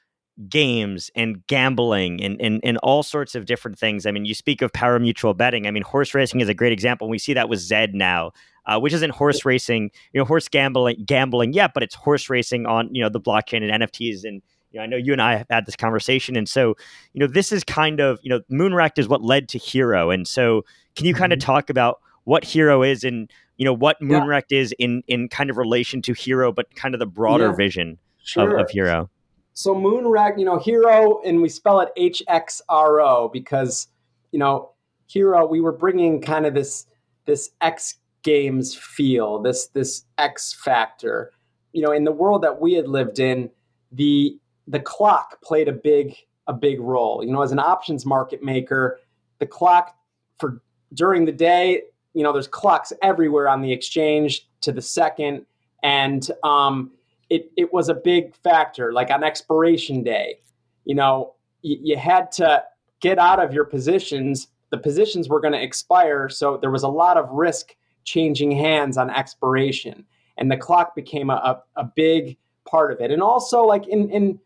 [0.49, 4.07] games and gambling and, and and all sorts of different things.
[4.07, 5.67] I mean, you speak of pari-mutuel betting.
[5.67, 7.09] I mean, horse racing is a great example.
[7.09, 8.33] We see that with Zed now,
[8.67, 12.67] uh, which isn't horse racing, you know, horse gambling gambling yet, but it's horse racing
[12.67, 15.37] on you know the blockchain and NFTs and you know, I know you and I
[15.37, 16.75] have had this conversation, and so
[17.15, 20.29] you know, this is kind of you know, Moonrekt is what led to Hxro, and
[20.29, 20.65] so
[20.97, 21.47] can you kind of mm-hmm.
[21.47, 24.41] talk about what Hxro is and you know what Moon yeah.
[24.51, 27.99] Is in in kind of relation to Hxro, but kind of the broader yeah, vision
[28.23, 28.55] sure.
[28.55, 29.09] of, of Hxro?
[29.57, 33.89] So Moonrekt, you know, Hxro, and we spell it H X R O because
[34.31, 34.73] you know
[35.09, 36.87] Hxro, we were bringing kind of this
[37.25, 41.33] this X Games feel, this this X factor.
[41.73, 43.51] You know, in the world that we had lived in,
[43.93, 44.39] the
[44.69, 46.15] the clock played a big
[46.47, 47.25] a big role.
[47.25, 49.01] You know, as an options market maker,
[49.39, 49.97] the clock
[50.39, 50.61] for
[50.93, 51.81] during the day,
[52.13, 55.47] you know, there's clocks everywhere on the exchange to the second,
[55.83, 56.91] and um,
[57.31, 58.93] it it was a big factor.
[58.93, 60.41] Like on expiration day,
[60.85, 61.35] you know,
[61.65, 62.63] y- you had to
[63.01, 64.49] get out of your positions.
[64.71, 68.97] The positions were going to expire, so there was a lot of risk changing hands
[68.97, 70.05] on expiration,
[70.39, 71.35] and the clock became a,
[71.77, 72.37] a, a big
[72.69, 73.11] part of it.
[73.11, 74.41] And also, like in in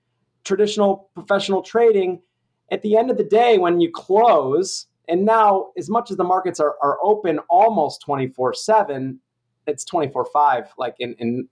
[0.45, 2.21] traditional professional trading,
[2.71, 6.25] at the end of the day, when you close And now, as much as the
[6.25, 9.19] markets are, are open almost 24 7,
[9.66, 11.49] it's 24 5, like in, in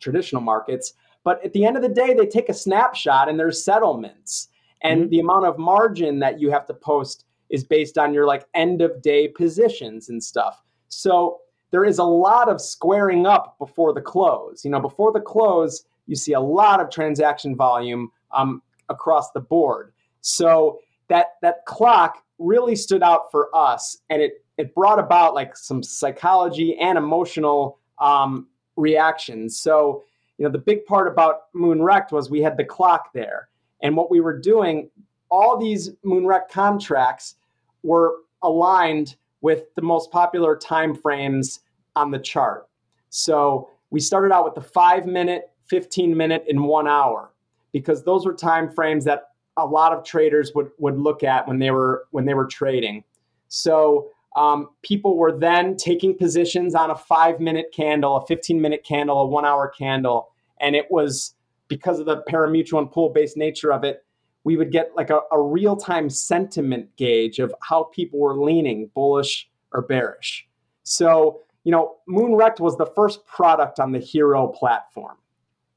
[0.00, 0.94] traditional markets.
[1.24, 4.48] But at the end of the day, they take a snapshot and there's settlements.
[4.82, 5.10] And mm-hmm.
[5.10, 8.82] the amount of margin that you have to post is based on your like end
[8.82, 10.62] of day positions and stuff.
[10.88, 14.64] So there is a lot of squaring up before the close.
[14.64, 19.40] You know, before the close, you see a lot of transaction volume um, across the
[19.40, 19.92] board.
[20.20, 25.56] So that that clock really stood out for us, and it it brought about like
[25.56, 28.46] some psychology and emotional um,
[28.78, 29.58] reactions.
[29.58, 30.04] So
[30.38, 33.48] you know, the big part about Moonrekt was we had the clock there,
[33.82, 34.90] and what we were doing.
[35.30, 37.34] All these Moonrekt contracts
[37.82, 41.60] were aligned with the most popular time frames
[41.96, 42.66] on the chart.
[43.10, 47.32] So we started out with the five minute, 15 minute, and one hour
[47.72, 51.58] because those were time frames that a lot of traders would, would look at when
[51.58, 53.04] they were when they were trading.
[53.48, 58.84] So um, people were then taking positions on a five minute candle, a 15 minute
[58.84, 61.34] candle, a one hour candle, and it was
[61.68, 64.04] because of the parimutuel and pool based nature of it.
[64.44, 68.90] We would get like a, a real time sentiment gauge of how people were leaning,
[68.94, 70.46] bullish or bearish.
[70.84, 75.16] So you know, Moonrekt was the first product on the Hxro platform,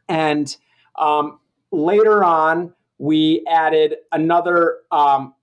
[0.08, 0.56] and
[0.98, 1.40] um,
[1.72, 5.34] later on we added another um,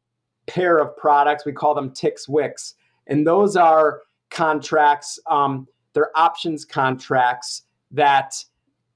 [0.47, 1.44] pair of products.
[1.44, 2.75] We call them Tix Wix.
[3.09, 8.35] And those are contracts, um, they're options contracts that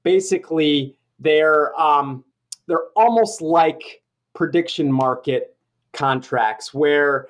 [0.03, 2.23] basically they're um,
[2.67, 4.01] they're almost like
[4.33, 5.55] prediction market
[5.91, 7.27] contracts where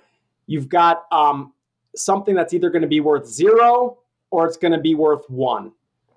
[0.47, 1.53] you've got um,
[1.95, 3.97] something that's either going to be worth zero
[4.31, 5.71] or it's going to be worth one,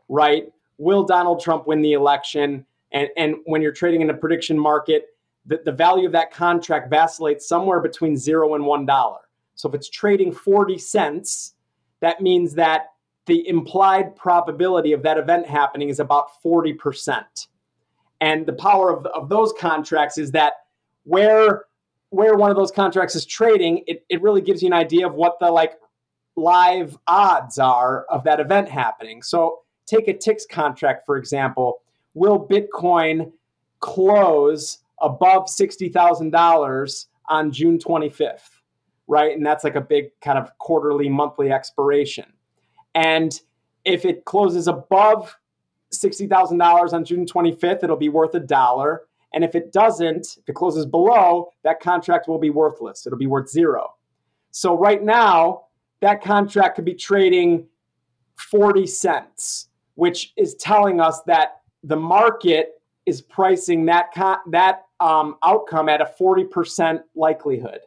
[0.09, 0.53] right?
[0.79, 2.65] Will Donald Trump win the election?
[2.93, 5.09] And, and when you're trading in a prediction market,
[5.47, 9.21] the, the value of that contract vacillates somewhere between zero and one dollar.
[9.57, 11.55] So if it's trading 40 cents,
[12.01, 12.93] that means that
[13.27, 17.25] the implied probability of that event happening is about 40%.
[18.21, 20.55] And the power of, of those contracts is that
[21.05, 21.65] where
[22.11, 25.15] where one of those contracts is trading, it, it really gives you an idea of
[25.15, 25.73] what the like
[26.37, 29.23] live odds are of that event happening.
[29.23, 31.83] So take a TIX contract, for example
[32.17, 33.31] will Bitcoin
[33.81, 38.56] close above $60,000 on June 25th?
[39.09, 39.37] Right.
[39.37, 42.27] And that's like a big kind of quarterly, monthly expiration.
[42.95, 43.41] And
[43.85, 45.37] if it closes above
[45.93, 49.03] $60,000 on June 25th, it'll be worth a dollar.
[49.33, 53.07] And if it doesn't, if it closes below, that contract will be worthless.
[53.07, 53.95] It'll be worth zero.
[54.51, 55.67] So right now,
[56.01, 57.67] that contract could be trading
[58.37, 65.37] 40 cents, which is telling us that the market is pricing that con- that um,
[65.45, 67.81] outcome at a 40% likelihood.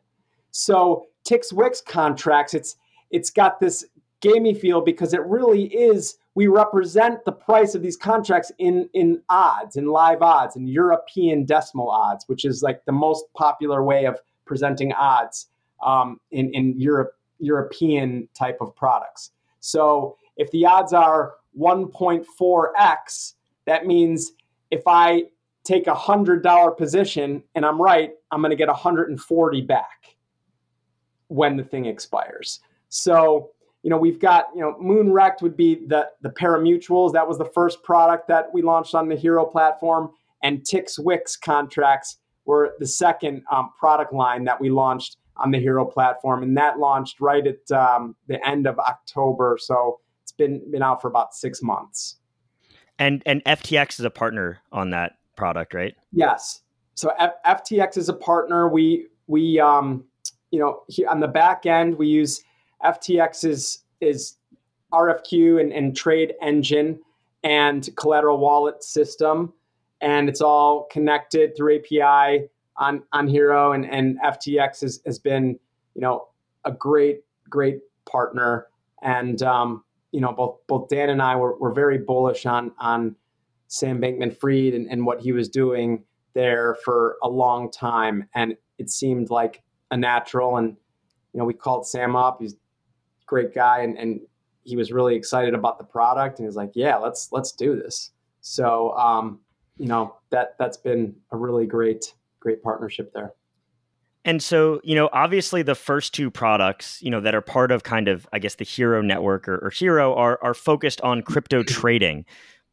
[0.52, 2.76] So Tix Wix contracts, it's
[3.12, 3.86] it's got this
[4.22, 9.22] gamey feel because it really is we represent the price of these contracts in in
[9.30, 14.06] odds in live odds in european decimal odds which is like the most popular way
[14.06, 15.48] of presenting odds
[15.86, 19.32] um, in in europe european type of products.
[19.62, 23.34] So if the odds are 1.4x
[23.66, 24.32] that means
[24.72, 25.24] if I
[25.64, 30.16] take a hundred dollar position and I'm right, I'm going to get 140 back
[31.30, 32.60] when the thing expires.
[32.90, 33.52] So,
[33.84, 37.14] you know, we've got, you know, Moonrekt would be the the parimutuels.
[37.14, 40.12] That was the first product that we launched on the Hxro platform,
[40.44, 45.58] and Tix Wix contracts were the second um, product line that we launched on the
[45.60, 49.58] Hxro platform, and that launched right at um, the end of October.
[49.60, 52.18] So it's been been out for about six months.
[52.98, 55.96] And and FTX is a partner on that product, right?
[56.12, 56.62] Yes.
[56.96, 58.68] So F- FTX is a partner.
[58.68, 60.04] We we um
[60.52, 62.44] you know on the back end we use
[62.84, 64.38] FTX's is
[64.94, 67.00] RFQ and, and trade engine
[67.44, 69.54] and collateral wallet system,
[70.02, 73.76] and it's all connected through API on on Hxro.
[73.76, 75.60] And and FTX has, has been
[75.96, 76.30] you know
[76.66, 78.68] a great great partner.
[79.02, 83.16] And um, you know, both both Dan and I were, were very bullish on on
[83.68, 86.04] Sam Bankman Fried and, and what he was doing
[86.34, 88.28] there for a long time.
[88.34, 89.62] And it seemed like
[89.92, 90.58] a natural.
[90.58, 90.76] And,
[91.34, 92.40] you know, we called Sam up.
[92.42, 92.58] He's a
[93.26, 94.22] great guy and, and
[94.64, 98.12] he was really excited about the product and he's like, yeah, let's let's do this.
[98.42, 99.40] So um,
[99.78, 103.34] you know, that that's been a really great, great partnership there.
[104.26, 107.84] And so, you know, obviously the first two products, you know, that are part of
[107.84, 111.64] kind of, I guess, the Hxro network or, or Hxro are, are focused on crypto
[111.64, 112.26] trading.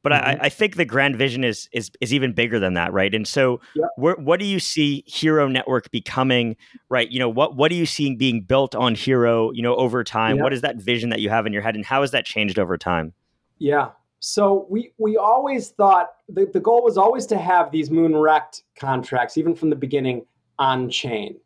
[0.07, 0.40] But mm-hmm.
[0.40, 3.12] I, I, think the grand vision is is is even bigger than that, right?
[3.12, 3.88] And so, yep.
[3.96, 6.54] what do you see Hxro Network becoming,
[6.88, 7.11] right?
[7.11, 10.36] You know, what what are you seeing being built on Hxro, you know, over time?
[10.36, 10.42] Yep.
[10.44, 12.57] What is that vision that you have in your head, and how has that changed
[12.57, 13.14] over time?
[13.59, 13.88] Yeah.
[14.20, 19.36] So we we always thought the, the goal was always to have these Moonrekt contracts,
[19.36, 20.24] even from the beginning,
[20.57, 21.36] on chain.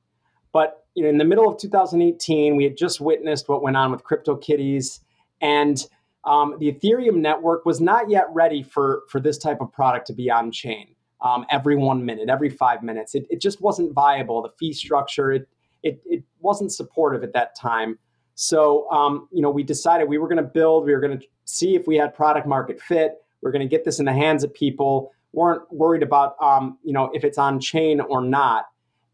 [0.52, 3.90] But you know, in the middle of 2018, we had just witnessed what went on
[3.90, 5.00] with CryptoKitties,
[5.40, 5.82] and
[6.24, 10.12] um, the Ethereum network was not yet ready for, for this type of product to
[10.12, 13.14] be on chain um, every one minute, every five minutes.
[13.14, 14.42] It, it just wasn't viable.
[14.42, 15.48] The fee structure, it,
[15.82, 17.98] it, it wasn't supportive at that time.
[18.34, 21.26] So, um, you know, we decided we were going to build, we were going to
[21.44, 23.14] see if we had product market fit.
[23.42, 25.12] We are going to get this in the hands of people.
[25.32, 28.66] weren't worried about, um, you know, if it's on chain or not.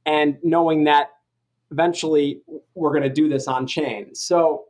[0.04, 1.10] And knowing that
[1.70, 2.40] eventually
[2.74, 4.14] we're going to do this on chain.
[4.14, 4.64] So,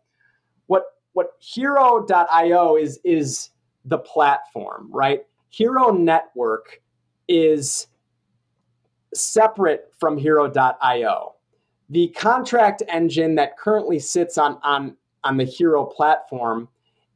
[0.67, 0.85] what
[1.17, 3.49] what hxro.io is is
[3.87, 5.25] the platform, right?
[5.51, 6.83] Hxro Network
[7.27, 7.87] is
[9.15, 11.35] separate from hxro.io.
[11.89, 14.95] The contract engine that currently sits on, on,
[15.25, 16.69] on the Hxro platform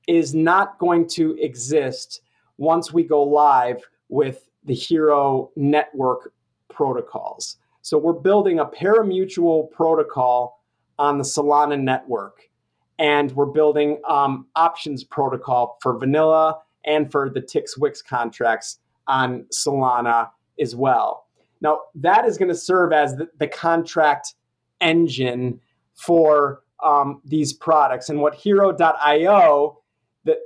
[0.06, 2.22] is not going to exist
[2.56, 6.32] once we go live with the Hxro network
[6.72, 7.58] protocols.
[7.82, 10.62] So we're building a parimutuel protocol
[10.98, 12.49] on the Solana network
[13.00, 18.78] and we're building um, options protocol for vanilla and for the Tix Wix contracts
[19.08, 20.28] on Solana
[20.60, 21.26] as well.
[21.62, 24.34] Now, that is going to serve as the, the contract
[24.80, 25.60] engine
[25.94, 28.10] for um, these products.
[28.10, 29.82] And what Hxro.io,
[30.24, 30.38] that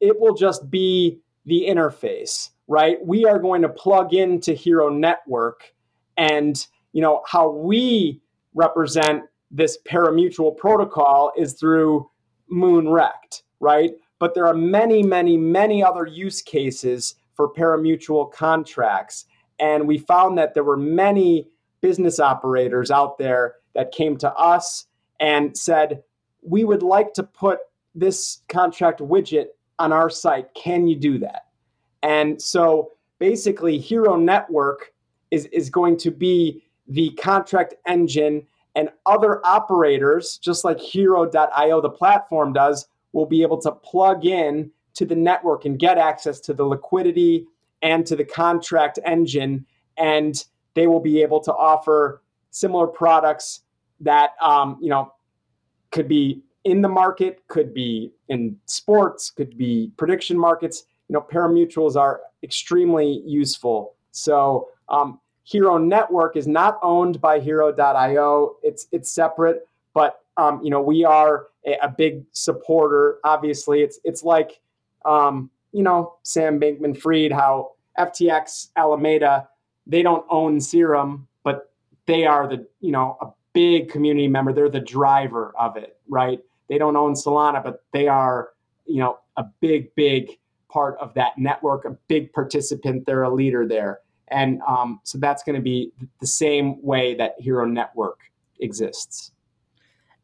[0.00, 2.98] it will just be the interface, right?
[3.04, 5.74] We are going to plug into Hxro Network,
[6.16, 8.20] and you know how we
[8.54, 9.24] represent
[9.54, 12.10] this parimutuel protocol is through
[12.52, 13.92] Moonrekt, right?
[14.18, 19.26] But there are many, many, many other use cases for parimutuel contracts.
[19.60, 21.48] And we found that there were many
[21.80, 24.86] business operators out there that came to us
[25.20, 26.02] and said,
[26.42, 27.60] We would like to put
[27.94, 29.46] this contract widget
[29.78, 30.52] on our site.
[30.54, 31.46] Can you do that?
[32.02, 32.90] And so
[33.20, 34.92] basically, Hxro Network
[35.30, 41.90] is, is going to be the contract engine and other operators, just like Hxro.io, the
[41.90, 46.54] platform does, will be able to plug in to the network and get access to
[46.54, 47.46] the liquidity
[47.82, 49.64] and to the contract engine.
[49.96, 50.44] And
[50.74, 53.60] they will be able to offer similar products
[54.00, 55.12] that, um, you know,
[55.90, 60.84] could be in the market, could be in sports, could be prediction markets.
[61.08, 63.94] You know, parimutuels are extremely useful.
[64.10, 65.20] So um,
[65.50, 68.56] Hxro Network is not owned by Hxro.io.
[68.62, 73.18] It's it's separate, but um, you know we are a, a, big supporter.
[73.24, 74.60] Obviously, it's it's like
[75.04, 79.48] um, you know Sam Bankman-Fried, how FTX Alameda
[79.86, 81.70] they don't own Serum, but
[82.06, 84.52] they are the you know a big community member.
[84.52, 86.40] They're the driver of it, right?
[86.68, 88.50] They don't own Solana, but they are
[88.86, 90.38] you know a big big
[90.70, 93.06] part of that network, a big participant.
[93.06, 94.00] They're a leader there.
[94.28, 98.20] And um, so that's going to be the same way that Hxro Network
[98.60, 99.32] exists.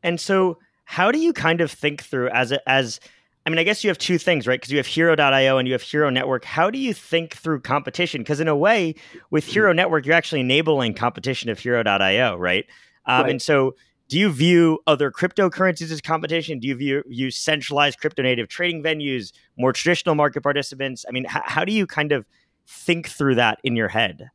[0.02, 2.98] And so, how do you kind of think through as a, as
[3.46, 4.60] I mean, I guess you have two things, right?
[4.60, 6.44] Because you have Hxro.io and you have Hxro Network.
[6.44, 8.20] How do you think through competition?
[8.20, 8.94] Because in a way,
[9.30, 9.60] with mm-hmm.
[9.60, 12.66] Hxro Network, you're actually enabling competition of Hxro.io, right?
[13.06, 13.30] Um, right.
[13.30, 13.74] And so,
[14.08, 16.58] do you view other cryptocurrencies as competition?
[16.58, 21.04] Do you view, view centralized crypto native trading venues, more traditional market participants?
[21.08, 22.26] I mean, h- how do you kind of
[22.70, 24.30] think through that in your head?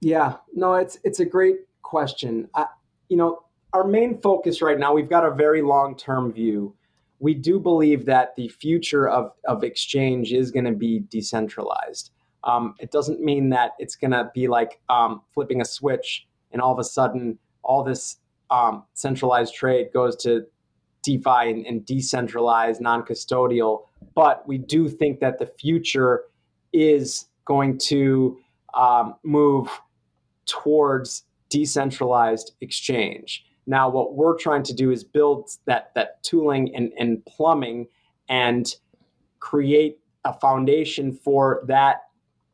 [0.00, 2.48] Yeah, no, it's it's a great question.
[2.54, 2.66] I,
[3.08, 6.74] you know, our main focus right now, we've got a very long term view.
[7.20, 12.10] We do believe that the future of, of exchange is going to be decentralized.
[12.42, 16.60] Um, it doesn't mean that it's going to be like um, flipping a switch and
[16.60, 18.18] all of a sudden all this
[18.50, 20.44] um, centralized trade goes to
[21.02, 23.86] DeFi and, and decentralized, non custodial.
[24.14, 26.24] But we do think that the future
[26.72, 28.38] is going to
[28.74, 29.68] um, move
[30.46, 33.44] towards decentralized exchange.
[33.66, 37.86] Now, what we're trying to do is build that that tooling and, and plumbing
[38.28, 38.74] and
[39.40, 42.02] create a foundation for that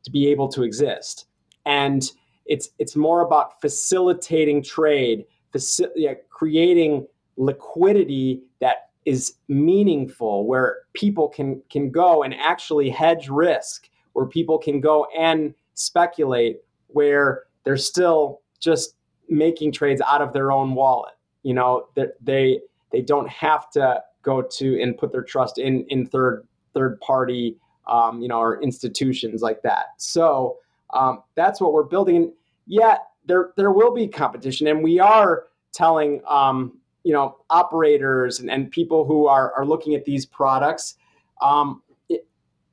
[0.03, 1.25] to be able to exist.
[1.65, 2.09] And
[2.45, 11.27] it's it's more about facilitating trade, faci- yeah, creating liquidity that is meaningful, where people
[11.27, 17.77] can can go and actually hedge risk where people can go and speculate where they're
[17.77, 18.95] still just
[19.29, 21.13] making trades out of their own wallet.
[21.43, 22.59] You know, that they
[22.91, 27.57] they don't have to go to and put their trust in in third third party
[27.87, 29.87] um, you know, or institutions like that.
[29.97, 30.57] So
[30.93, 32.33] um, that's what we're building.
[32.67, 38.49] Yeah, there there will be competition, and we are telling um, you know operators and,
[38.49, 40.95] and people who are are looking at these products.
[41.41, 41.81] Um,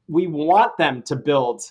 [0.08, 1.62] we want them to build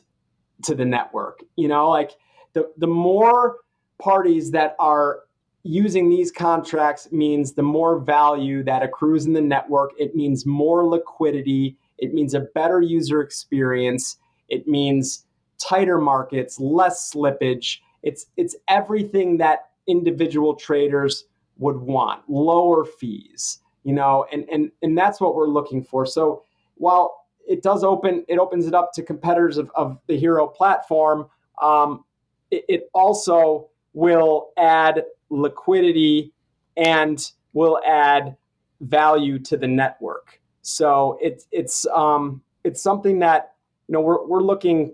[0.64, 1.44] to the network.
[1.56, 2.12] You know, like
[2.54, 3.58] the the more
[4.00, 5.22] parties that are
[5.64, 9.92] using these contracts means the more value that accrues in the network.
[9.98, 11.78] It means more liquidity.
[11.98, 14.18] It means a better user experience.
[14.50, 15.26] It means
[15.58, 17.80] tighter markets, less slippage.
[18.04, 21.26] It's it's everything that individual traders
[21.58, 26.06] would want, lower fees, you know, and and and that's what we're looking for.
[26.06, 26.44] So
[26.76, 31.28] while it does open, it opens it up to competitors of, of the Hxro platform.
[31.62, 32.04] Um,
[32.52, 36.32] it, it also will add liquidity
[36.76, 38.36] and will add
[38.82, 40.39] value to the network.
[40.62, 43.54] So it's it's um, it's something that
[43.88, 44.93] you know we're we're looking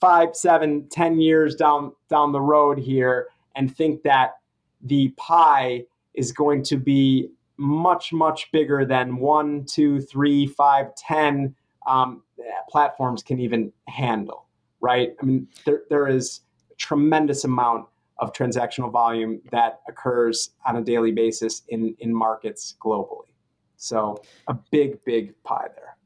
[0.00, 4.36] five, seven, ten years down down the road here, and think that
[4.82, 11.54] the pie is going to be much much bigger than one, two, three, five, ten
[11.86, 12.22] um,
[12.68, 14.46] platforms can even handle.
[14.80, 15.14] Right?
[15.20, 17.86] I mean, there there is a tremendous amount
[18.18, 23.34] of transactional volume that occurs on a daily basis in in markets globally.
[23.76, 25.96] So a big, big pie there.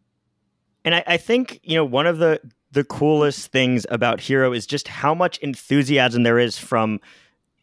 [0.84, 4.66] And I, I think you know one of the the coolest things about Hxro is
[4.66, 7.00] just how much enthusiasm there is from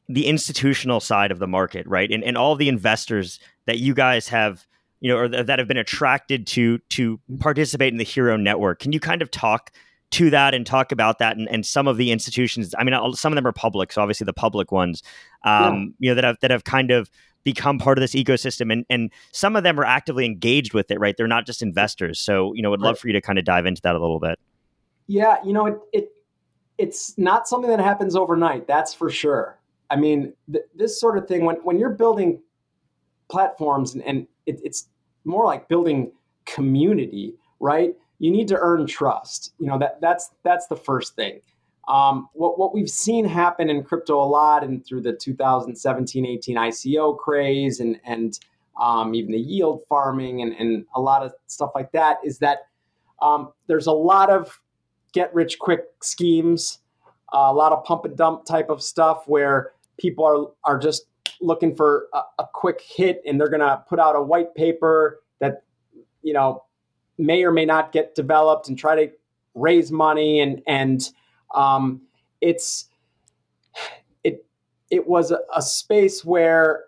[0.07, 2.11] the institutional side of the market, right?
[2.11, 4.67] And and all the investors that you guys have,
[5.05, 8.79] you know, or th- that have been attracted to to participate in the Hxro network.
[8.79, 9.69] Can you kind of talk
[10.09, 12.73] to that and talk about that and, and some of the institutions?
[12.75, 15.03] I mean, some of them are public, so obviously the public ones,
[15.43, 16.07] um, yeah.
[16.07, 17.11] you know, that have that have kind of
[17.43, 20.99] become part of this ecosystem and and some of them are actively engaged with it,
[20.99, 21.15] right?
[21.15, 22.19] They're not just investors.
[22.19, 24.19] So, you know, would love for you to kind of dive into that a little
[24.19, 24.39] bit.
[25.05, 26.09] Yeah, you know, it, it
[26.79, 28.65] it's not something that happens overnight.
[28.65, 29.59] That's for sure.
[29.91, 32.41] I mean, th- this sort of thing when when you're building
[33.27, 34.87] platforms and, and it, it's
[35.25, 36.11] more like building
[36.45, 37.95] community, right?
[38.19, 39.53] You need to earn trust.
[39.59, 41.41] You know that that's that's the first thing.
[41.87, 47.17] Um, what what we've seen happen in crypto a lot, and through the 2017-18 ICO
[47.17, 48.39] craze, and and
[48.79, 52.67] um, even the yield farming, and, and a lot of stuff like that, is that
[53.21, 54.59] um, there's a lot of
[55.13, 56.79] get rich quick schemes,
[57.33, 61.05] a lot of pump and dump type of stuff where people are are just
[61.41, 65.21] looking for a, a quick hit and they're going to put out a white paper
[65.39, 65.63] that
[66.21, 66.63] you know
[67.17, 69.11] may or may not get developed and try to
[69.53, 71.09] raise money and and
[71.53, 72.01] um,
[72.41, 72.89] it's
[74.23, 74.45] it
[74.89, 76.85] it was a, a space where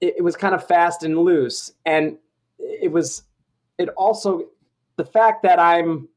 [0.00, 2.16] it, it was kind of fast and loose and
[2.58, 3.24] it was
[3.78, 4.48] it also
[4.96, 6.08] the fact that I'm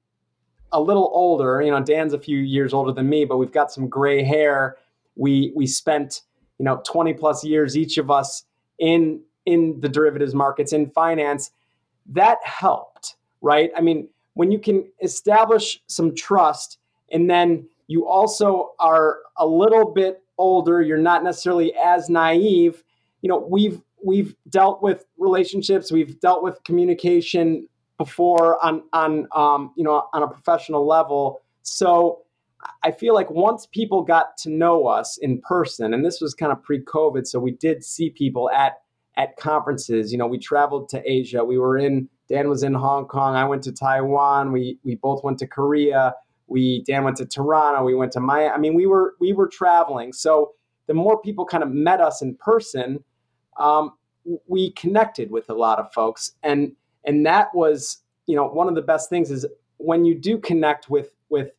[0.71, 1.61] a little older.
[1.61, 4.77] You know, Dan's a few years older than me, but we've got some gray hair.
[5.15, 6.21] We we spent
[6.59, 8.43] you know 20 plus years each of us
[8.79, 11.51] in in the derivatives markets in finance.
[12.07, 13.71] That helped, right?
[13.75, 16.79] I mean, when you can establish some trust
[17.11, 22.83] and then you also are a little bit older, you're not necessarily as naive.
[23.21, 29.71] You know, we've we've dealt with relationships, we've dealt with communication before on on um,
[29.75, 31.41] you know on a professional level.
[31.63, 32.24] So
[32.83, 36.51] I feel like once people got to know us in person, and this was kind
[36.51, 38.73] of pre-COVID, so we did see people at
[39.17, 40.11] at conferences.
[40.11, 41.43] You know, we traveled to Asia.
[41.43, 43.35] We were in Dan was in Hong Kong.
[43.35, 44.51] I went to Taiwan.
[44.51, 46.13] We we both went to Korea.
[46.47, 47.83] We Dan went to Toronto.
[47.83, 48.49] We went to Miami.
[48.49, 50.13] I mean, we were we were traveling.
[50.13, 50.53] So
[50.87, 53.03] the more people kind of met us in person,
[53.57, 53.93] um,
[54.47, 56.73] we connected with a lot of folks, and
[57.05, 59.45] and that was you know one of the best things is
[59.77, 61.51] when you do connect with with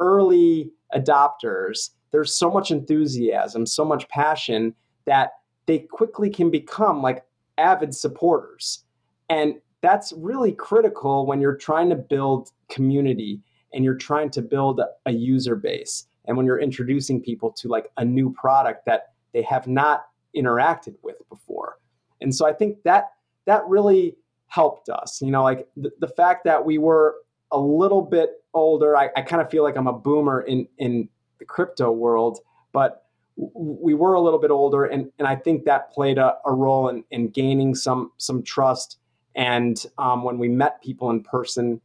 [0.00, 4.74] early adopters there's so much enthusiasm so much passion
[5.04, 5.32] that
[5.66, 7.24] they quickly can become like
[7.58, 8.84] avid supporters
[9.28, 13.40] and that's really critical when you're trying to build community
[13.72, 17.90] and you're trying to build a user base and when you're introducing people to like
[17.98, 21.78] a new product that they have not interacted with before
[22.20, 23.10] and so i think that
[23.44, 24.14] that really
[24.48, 25.22] helped us.
[25.22, 27.16] You know, like the, the fact that we were
[27.50, 31.08] a little bit older, I, I kind of feel like I'm a boomer in, in
[31.38, 32.38] the crypto world,
[32.72, 33.04] but
[33.36, 36.88] we were a little bit older and, and I think that played a, a role
[36.88, 38.98] in, in gaining some some trust.
[39.36, 41.80] And um, when we met people in person,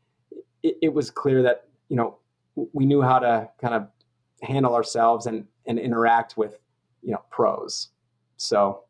[0.64, 2.18] it, it was clear that, you know,
[2.55, 3.88] we knew how to kind of
[4.41, 6.57] handle ourselves and, and interact with,
[7.03, 7.89] you know, pros.
[8.38, 8.84] So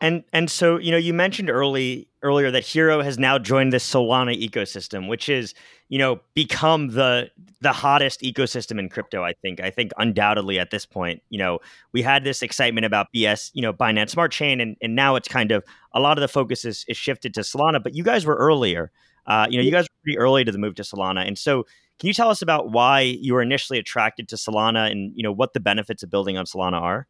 [0.00, 3.78] And and so you know you mentioned early earlier that Hxro has now joined the
[3.78, 5.54] Solana ecosystem, which is
[5.88, 7.30] you know become the
[7.62, 9.24] the hottest ecosystem in crypto.
[9.24, 11.60] I think I think undoubtedly at this point, you know
[11.92, 15.28] we had this excitement about BS, you know Binance Smart Chain, and and now it's
[15.28, 17.82] kind of a lot of the focus is, is shifted to Solana.
[17.82, 18.90] But you guys were earlier.
[19.26, 21.64] Uh, you know you guys were pretty early to the move to Solana, and so
[21.98, 25.32] can you tell us about why you were initially attracted to Solana, and you know
[25.32, 27.06] what the benefits of building on Solana are?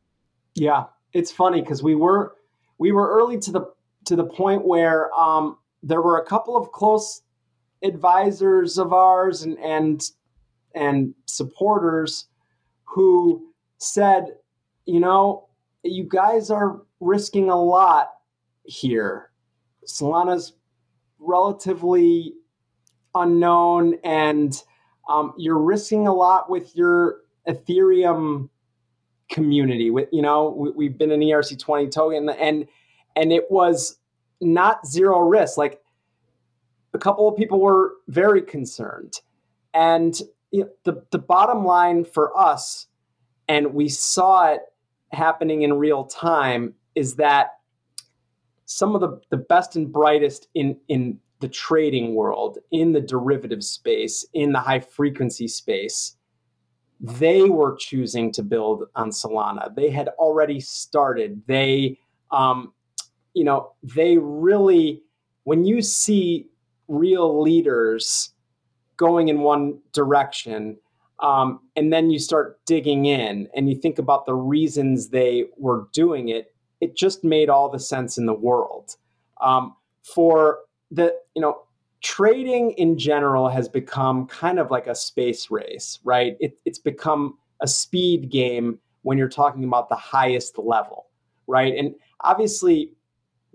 [0.55, 2.37] Yeah, it's funny because we were
[2.79, 3.73] we were early to the
[4.07, 7.23] to the point where um, there were a couple of close
[7.83, 10.11] advisors of ours and and
[10.75, 12.27] and supporters
[12.85, 14.37] who said,
[14.85, 15.49] you know,
[15.83, 18.11] you guys are risking a lot
[18.65, 19.31] here.
[19.87, 20.55] Solana's
[21.19, 22.35] relatively
[23.15, 24.63] unknown, and
[25.09, 28.49] um, you're risking a lot with your Ethereum
[29.29, 32.67] community with you know we, have been an erc20 token and
[33.17, 33.99] and it was
[34.41, 35.57] not zero risk.
[35.57, 35.81] Like
[36.95, 39.21] a couple of people were very concerned.
[39.75, 40.21] And
[40.51, 42.87] you know, the the bottom line for us
[43.49, 44.61] and we saw it
[45.13, 47.59] happening in real time is that
[48.65, 53.63] some of the, the best and brightest in in the trading world in the derivative
[53.63, 56.16] space in the high frequency space
[57.01, 59.75] they were choosing to build on Solana.
[59.75, 61.43] They had already started.
[61.47, 61.99] They,
[62.31, 62.73] um,
[63.35, 65.03] you know, they really,
[65.45, 66.49] when you see
[66.89, 68.31] real leaders
[68.97, 70.79] going in one direction,
[71.21, 75.89] um, and then you start digging in and you think about the reasons they were
[75.93, 78.97] doing it, it just made all the sense in the world.
[79.41, 81.63] Um, for the, you know,
[82.07, 86.37] trading in general has become kind of like a space race, right?
[86.39, 91.07] It, it's become a speed game when you're talking about the highest level,
[91.49, 91.75] right?
[91.77, 92.93] And obviously,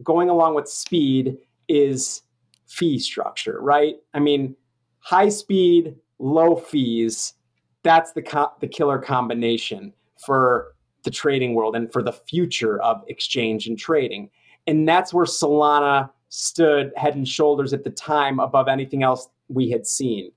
[0.03, 1.37] going along with speed
[1.69, 2.23] is
[2.67, 3.95] fee structure, right?
[4.13, 4.53] I mean,
[4.99, 7.35] high speed, low fees,
[7.83, 9.93] that's the, co- the killer combination
[10.25, 10.73] for
[11.05, 14.29] the trading world and for the future of exchange and trading.
[14.67, 19.69] And that's where Solana stood head and shoulders at the time above anything else we
[19.69, 20.32] had seen.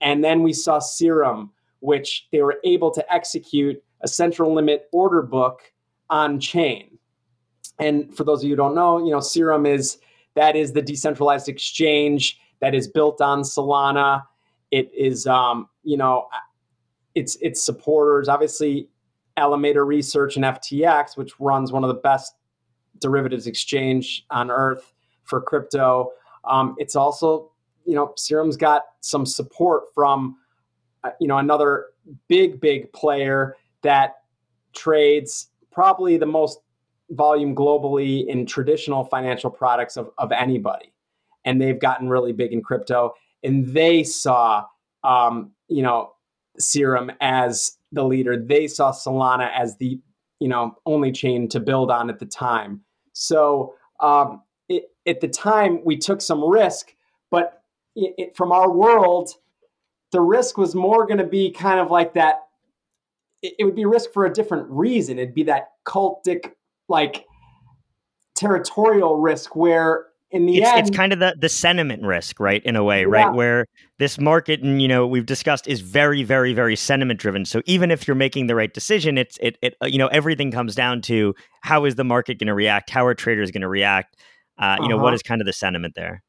[0.00, 5.22] And then we saw Serum, which they were able to execute a central limit order
[5.22, 5.60] book
[6.08, 6.98] on chain.
[7.80, 9.98] And for those of you who don't know, you know, Serum is
[10.36, 14.22] that is the decentralized exchange that is built on Solana.
[14.70, 16.28] It is, um, you know,
[17.16, 18.88] its its supporters, obviously,
[19.36, 22.34] Alameda Research and FTX, which runs one of the best
[23.00, 24.93] derivatives exchange on earth,
[25.24, 26.10] for crypto.
[26.44, 27.50] Um, it's also,
[27.84, 30.36] you know, Serum's got some support from,
[31.02, 31.86] uh, you know, another
[32.28, 34.16] big, big player that
[34.74, 36.60] trades probably the most
[37.10, 40.92] volume globally in traditional financial products of, of anybody.
[41.44, 43.12] And they've gotten really big in crypto.
[43.42, 44.64] And they saw,
[45.02, 46.12] um, you know,
[46.58, 48.36] Serum as the leader.
[48.36, 50.00] They saw Solana as the,
[50.40, 52.80] you know, only chain to build on at the time.
[53.12, 54.42] So um,
[55.06, 56.94] at the time we took some risk,
[57.30, 57.62] but
[57.94, 59.30] it, it, from our world,
[60.12, 62.46] the risk was more going to be kind of like that.
[63.42, 65.18] It, it would be risk for a different reason.
[65.18, 66.52] It'd be that cultic,
[66.88, 67.26] like
[68.34, 72.60] territorial risk where in the it's, end, it's kind of the the sentiment risk, right?
[72.64, 73.06] In a way, yeah.
[73.08, 73.32] right?
[73.32, 73.66] Where
[73.98, 77.44] this market, and you know, we've discussed, is very, very, very sentiment driven.
[77.44, 80.74] So even if you're making the right decision, it's it, it you know, everything comes
[80.74, 82.90] down to how is the market going to react?
[82.90, 84.16] How are traders going to react?
[84.58, 84.88] Uh, you uh-huh.
[84.88, 85.20] know, what uh-huh.
[85.24, 86.22] kind of the sentiment there?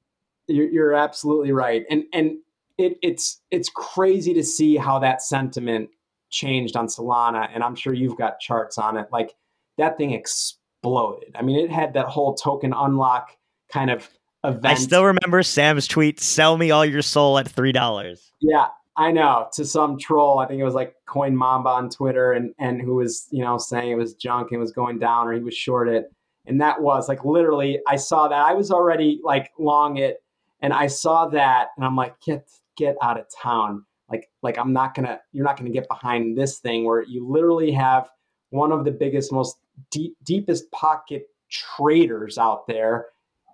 [0.47, 2.37] You're, you're absolutely right, and and
[2.77, 5.89] it, it's it's crazy to see how that sentiment
[6.29, 9.07] changed on Solana, and I'm sure you've got charts on it.
[9.11, 9.33] Like
[9.77, 11.35] that thing exploded.
[11.35, 13.31] I mean, it had that whole token unlock
[13.71, 14.09] kind of
[14.43, 14.65] event.
[14.65, 18.67] I still remember Sam's tweet: "Sell me all your SOL at three dollars." Yeah,
[18.97, 19.47] I know.
[19.53, 22.95] To some troll, I think it was like Coin Mamba on Twitter, and and who
[22.95, 25.87] was you know saying it was junk and was going down, or he was short
[25.89, 26.11] it
[26.47, 30.23] and that was like literally i saw that i was already like long it
[30.61, 33.85] and i saw that and i'm like get get out of town.
[34.09, 37.71] Like like i'm not gonna you're not gonna get behind this thing where you literally
[37.71, 38.09] have
[38.51, 39.57] one of the biggest most
[39.89, 43.07] deep, deepest pocket traders out there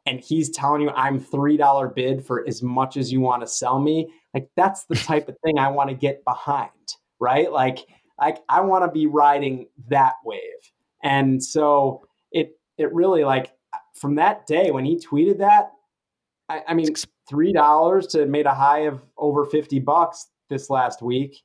[0.05, 3.47] and he's telling you i'm three dollar bid for as much as you want to
[3.47, 4.11] sell me.
[4.33, 6.71] Like that's the type of thing i want to get behind
[7.21, 7.49] right?
[7.49, 7.79] Like
[8.19, 10.41] like i want to be riding that wave.
[11.01, 12.05] And so
[12.81, 13.53] it really like
[13.95, 15.71] from that day when he tweeted that,
[16.49, 16.87] I, I mean,
[17.29, 21.41] three dollars to made a high of over fifty bucks this last week.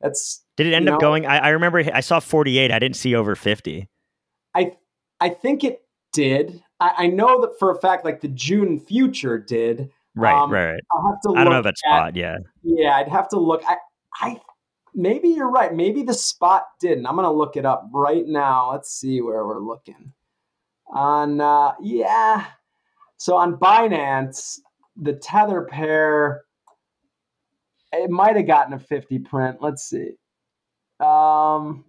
[0.00, 1.26] That's did it end up know, going?
[1.26, 2.70] I, I remember I saw forty eight.
[2.70, 3.88] I didn't see over fifty.
[4.54, 4.76] I
[5.20, 5.82] I think it
[6.12, 6.62] did.
[6.80, 9.90] I, I, know that for a fact, like the June future did.
[10.16, 10.80] Right, um, right, right.
[10.92, 11.38] I'll have to.
[11.38, 12.16] I don't know that spot.
[12.16, 12.96] Yeah, yeah.
[12.96, 13.62] I'd have to look.
[13.66, 13.76] I,
[14.20, 14.40] I,
[14.94, 15.72] maybe you're right.
[15.72, 17.06] Maybe the spot didn't.
[17.06, 18.72] I'm gonna look it up right now.
[18.72, 20.12] Let's see where we're looking.
[20.92, 22.46] On, uh, yeah.
[23.16, 24.58] So on Binance,
[24.96, 26.44] the tether pair,
[27.92, 29.58] it might have gotten a 50 print.
[29.60, 30.12] Let's see.
[31.00, 31.84] Um,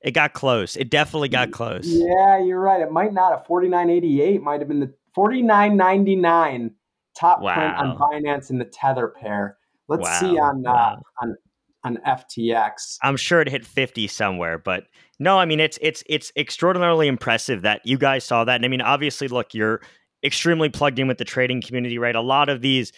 [0.00, 0.76] it got close.
[0.76, 1.86] It definitely got close.
[1.86, 2.80] Yeah, you're right.
[2.80, 3.32] It might not.
[3.32, 6.72] A 49.88 might have been the 49.99
[7.16, 7.54] top wow.
[7.54, 9.56] print on Binance in the tether pair.
[9.88, 10.20] Let's wow.
[10.20, 11.02] see on uh, wow.
[11.22, 11.36] on
[11.84, 12.98] on FTX.
[13.02, 14.84] I'm sure it hit 50 somewhere, but
[15.18, 18.56] no, I mean it's it's it's extraordinarily impressive that you guys saw that.
[18.56, 19.80] And I mean, obviously, look, you're
[20.24, 22.16] extremely plugged in with the trading community, right?
[22.16, 22.92] A lot of these,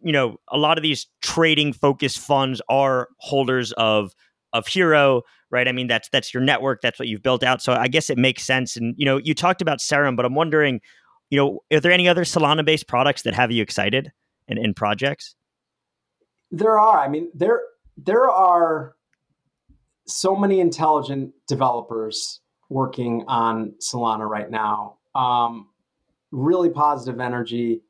[0.00, 4.14] you know, a lot of these trading focused funds are holders of
[4.52, 5.68] of Hxro, right?
[5.68, 7.60] I mean, that's that's your network, that's what you've built out.
[7.60, 8.76] So I guess it makes sense.
[8.76, 10.80] And you know, you talked about Serum, but I'm wondering,
[11.30, 14.12] you know, are there any other Solana based products that have you excited
[14.46, 15.34] in, in projects?
[16.50, 17.04] There are.
[17.04, 17.60] I mean, there
[17.98, 18.94] there are
[20.08, 22.40] so many intelligent developers
[22.70, 24.96] working on Solana right now.
[25.14, 25.68] Um,
[26.32, 27.82] really positive energy.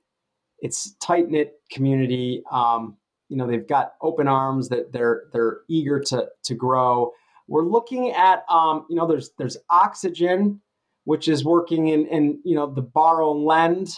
[0.61, 2.43] It's tight knit community.
[2.51, 2.97] Um,
[3.29, 7.13] you know they've got open arms that they're they're eager to to grow.
[7.47, 10.61] We're looking at um, you know there's there's oxygen,
[11.05, 13.91] which is working in in you know the borrow and lend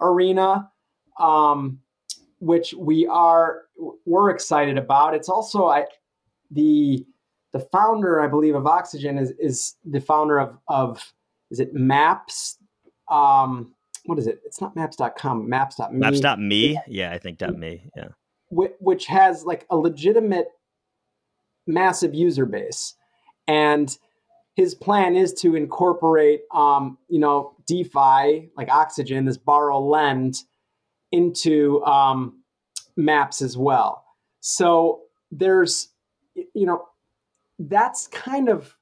[0.00, 0.70] arena,
[1.18, 1.80] um,
[2.40, 3.62] which we are
[4.04, 5.14] we're excited about.
[5.14, 5.86] It's also I
[6.50, 7.04] the
[7.54, 11.14] the founder I believe of Oxygen is is the founder of of
[11.50, 12.58] is it Maps
[13.10, 13.72] um,
[14.04, 14.40] what is it?
[14.44, 15.98] It's not maps.com, maps.me.
[15.98, 16.78] Maps.me?
[16.86, 17.90] Yeah, I think .me.
[17.96, 18.08] Yeah
[18.54, 20.48] which has like a legitimate
[21.66, 22.94] massive user base
[23.48, 23.96] and
[24.54, 30.36] his plan is to incorporate um, you know defi like oxygen this borrow lend
[31.10, 32.42] into um,
[32.96, 34.04] maps as well
[34.40, 35.00] so
[35.30, 35.88] there's
[36.34, 36.84] you know
[37.58, 38.76] that's kind of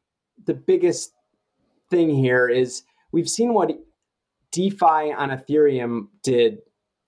[0.46, 1.12] the biggest
[1.90, 3.70] thing here is we've seen what
[4.50, 6.58] defi on ethereum did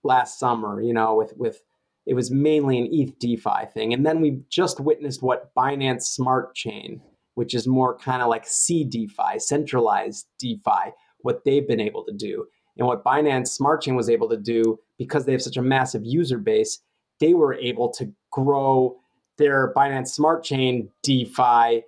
[0.02, 1.60] last summer you know with with
[2.06, 3.94] it was mainly an ETH DeFi thing.
[3.94, 7.00] And then we just witnessed what Binance Smart Chain,
[7.34, 12.12] which is more kind of like C DeFi, centralized DeFi, what they've been able to
[12.12, 12.46] do.
[12.76, 16.02] And what Binance Smart Chain was able to do, because they have such a massive
[16.04, 16.80] user base,
[17.20, 18.96] they were able to grow
[19.39, 21.82] their Binance Smart Chain DeFi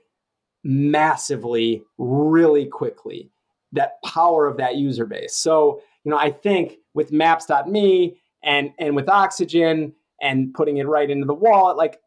[0.65, 3.31] massively, really quickly.
[3.73, 5.35] That power of that user base.
[5.35, 11.11] So, you know, I think with maps.me and and with Oxygen and putting it right
[11.11, 12.01] into the wallet like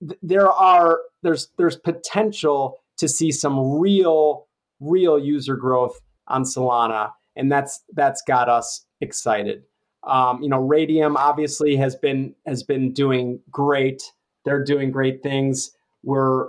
[0.00, 4.46] th- there are there's there's potential to see some real
[4.80, 9.62] real user growth on Solana and that's that's got us excited
[10.04, 14.12] um, you know Raydium obviously has been has been doing great
[14.46, 15.72] they're doing great things.
[16.02, 16.46] We're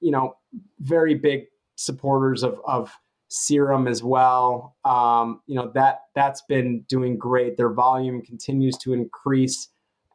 [0.00, 0.36] you know
[0.80, 1.44] very big
[1.76, 2.92] supporters of of
[3.28, 4.76] serum as well.
[4.84, 7.56] Um, you know that that's been doing great.
[7.56, 9.68] Their volume continues to increase.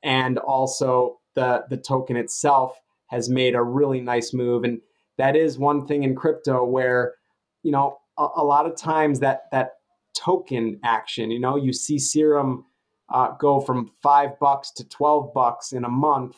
[0.04, 4.64] And also the the token itself has made a really nice move.
[4.64, 4.82] And
[5.18, 7.16] that is one thing in crypto where
[7.64, 9.72] you know a, a lot of times that that
[10.14, 12.66] token action you know you see serum
[13.14, 16.36] uh, go from five bucks to 12 bucks in a month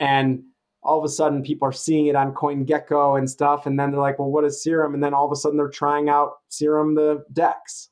[0.00, 0.42] and
[0.82, 4.00] all of a sudden people are seeing it on CoinGecko and stuff, and then they're
[4.00, 6.94] like, "Well, what is Serum?" And then all of a sudden they're trying out Serum
[6.94, 7.90] the Dex,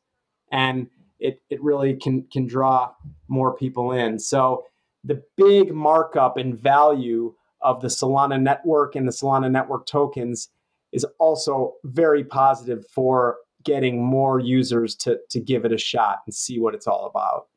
[0.50, 0.88] and
[1.20, 2.90] it it really can can draw
[3.28, 4.18] more people in.
[4.18, 4.64] So
[5.04, 10.48] the big markup in value of the Solana network and the Solana network tokens
[10.92, 16.34] is also very positive for getting more users to to give it a shot and
[16.34, 17.48] see what it's all about.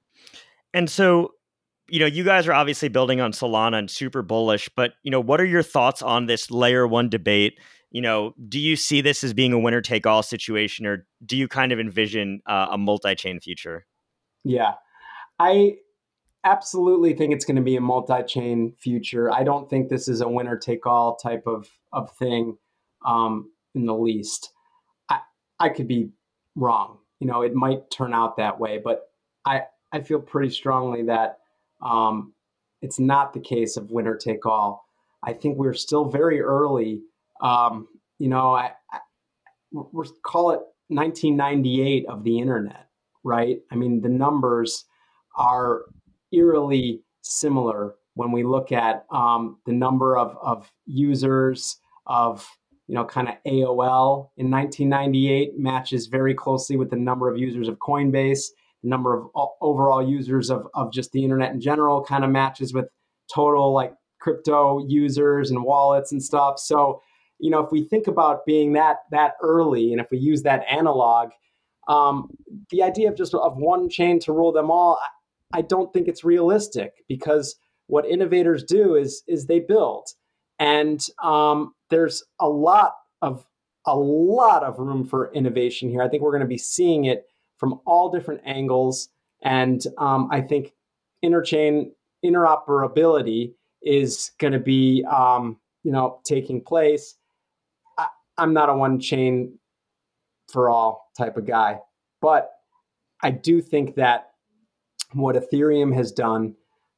[0.74, 1.34] And so,
[1.92, 5.20] you know, you guys are obviously building on Solana and super bullish, but you know,
[5.20, 7.60] what are your thoughts on this layer 1 debate?
[7.92, 11.36] You know, do you see this as being a winner take all situation or do
[11.36, 13.86] you kind of envision uh, a multi-chain future?
[14.46, 14.76] Yeah.
[15.38, 15.80] I
[16.46, 19.30] absolutely think it's going to be a multi-chain future.
[19.30, 22.58] I don't think this is a winner take all type of of thing
[23.06, 24.54] um, in the least.
[25.10, 25.20] I
[25.60, 26.12] I could be
[26.56, 27.00] wrong.
[27.20, 29.10] You know, it might turn out that way, but
[29.46, 31.41] I I feel pretty strongly that
[31.82, 32.34] um,
[32.82, 34.86] it's not the case of winner take all.
[35.24, 37.02] I think we're still very early.
[37.42, 39.00] Um, you know, I, I
[39.72, 42.88] we're call it 1998 of the internet,
[43.24, 43.60] right?
[43.72, 44.86] I mean, the numbers
[45.38, 45.84] are
[46.32, 51.78] eerily similar when we look at um, the number of, of users,
[52.08, 52.48] of
[52.88, 57.70] you know, kind of AOL in 1998 matches very closely with the number of users
[57.70, 58.48] of Coinbase.
[58.84, 62.88] Number of overall users of, of just the internet in general kind of matches with
[63.34, 66.60] total like crypto users and wallets and stuff.
[66.60, 67.02] So,
[67.40, 70.64] you know, if we think about being that that early, and if we use that
[70.70, 71.32] analog,
[71.88, 72.30] um,
[72.70, 75.00] the idea of just of one chain to rule them all,
[75.54, 77.56] I, I don't think it's realistic because
[77.88, 80.08] what innovators do is is they build,
[80.60, 83.46] and um, there's a lot of
[83.86, 86.02] a lot of room for innovation here.
[86.04, 87.26] I think we're going to be seeing it
[87.62, 89.10] from all different angles,
[89.44, 90.74] and um, I think
[91.24, 91.92] interchain
[92.26, 93.54] interoperability
[93.84, 97.16] is going to be um, you know taking place.
[98.00, 98.08] I,
[98.40, 99.60] I'm not a one chain
[100.52, 101.80] for all type of guy,
[102.20, 102.50] but
[103.22, 104.32] I do think that
[105.14, 106.56] what Ethereum has done,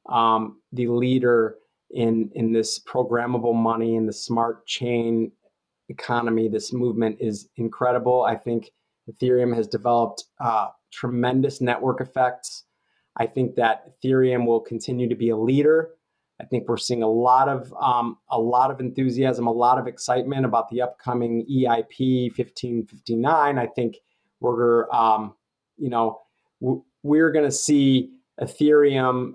[0.08, 1.56] um, the leader
[1.90, 5.30] in in this programmable money and the smart chain
[5.90, 8.22] economy, this movement is incredible.
[8.22, 8.70] I think
[9.10, 12.64] Ethereum has developed uh, tremendous network effects.
[13.16, 15.90] I think that Ethereum will continue to be a leader.
[16.40, 19.86] I think we're seeing a lot of um, a lot of enthusiasm, a lot of
[19.86, 23.58] excitement about the upcoming EIP 1559.
[23.58, 23.98] I think
[24.40, 25.34] we're um,
[25.76, 26.20] you know
[27.02, 29.34] we're going to see Ethereum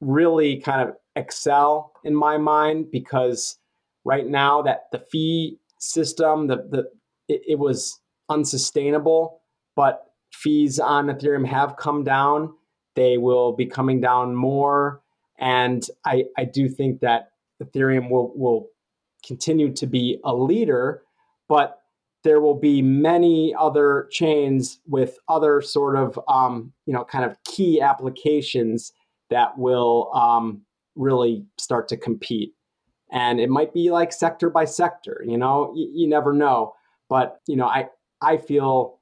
[0.00, 3.58] really kind of excel in my mind because
[4.04, 6.90] right now that the fee system the the
[7.28, 9.40] it, it was unsustainable,
[9.76, 12.52] but fees on Ethereum have come down.
[12.94, 15.02] They will be coming down more.
[15.38, 17.30] And I, I do think that
[17.62, 18.68] Ethereum will, will
[19.26, 21.02] continue to be a leader,
[21.48, 21.80] but
[22.24, 27.36] there will be many other chains with other sort of um, you know kind of
[27.44, 28.92] key applications
[29.30, 30.62] that will um,
[30.96, 32.54] really start to compete.
[33.10, 36.74] And it might be like sector by sector you know y- you never know.
[37.08, 37.86] But you know i
[38.22, 38.98] i feel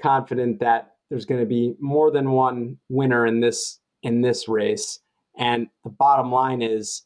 [0.00, 5.00] confident that there's going to be more than one winner in this in this race
[5.38, 7.04] and the bottom line is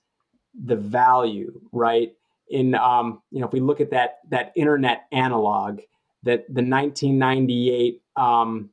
[0.65, 2.13] the value, right?
[2.49, 5.81] In um, you know, if we look at that that internet analog,
[6.23, 8.71] that the 1998 um,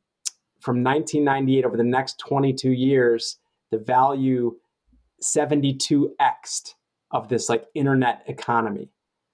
[0.60, 3.38] from 1998 over the next 22 years,
[3.72, 4.56] the value
[5.22, 6.74] 72x
[7.12, 8.90] of this like internet economy.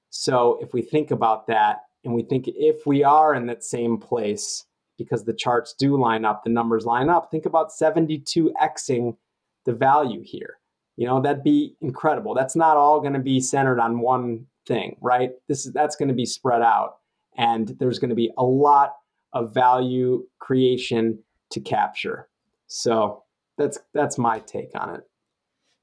[0.09, 3.97] So if we think about that, and we think if we are in that same
[3.97, 4.65] place,
[4.97, 9.17] because the charts do line up, the numbers line up, think about 72xing
[9.65, 10.59] the value here.
[10.95, 12.33] You know, that'd be incredible.
[12.33, 15.31] That's not all going to be centered on one thing, right?
[15.49, 16.97] This is that's going to be spread out
[17.37, 18.93] and there's going to be a lot
[19.33, 21.19] of value creation
[21.51, 22.29] to capture.
[22.67, 23.23] So,
[23.57, 25.01] that's that's my take on it.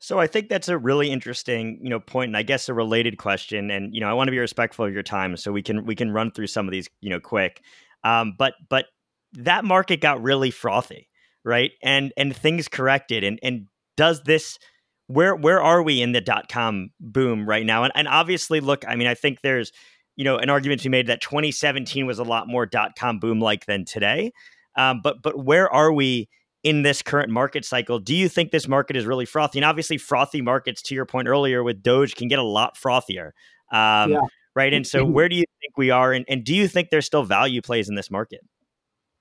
[0.03, 3.19] So I think that's a really interesting, you know, point, and I guess a related
[3.19, 3.71] question.
[3.71, 5.95] And you know, I want to be respectful of your time, so we can we
[5.95, 7.63] can run through some of these, you know, quick.
[8.03, 8.87] Um, but but
[9.35, 11.09] that market got really frothy,
[11.45, 11.71] right?
[11.85, 14.59] And and things corrected, and and does this
[15.07, 17.85] where where are we in the dot com boom right now?
[17.85, 19.71] And and obviously, look, I mean, I think there's
[20.17, 23.21] you know an argument to be made that 2017 was a lot more dot com
[23.21, 24.33] boom like than today.
[24.77, 26.29] Um, but but where are we
[26.63, 27.99] in this current market cycle?
[27.99, 29.59] Do you think this market is really frothy?
[29.59, 33.31] And obviously, frothy markets, to your point earlier with Doge, can get a lot frothier.
[33.73, 34.19] Um, yeah.
[34.55, 34.75] Right.
[34.75, 36.13] And so, where do you think we are?
[36.13, 38.41] And, and do you think there's still value plays in this market?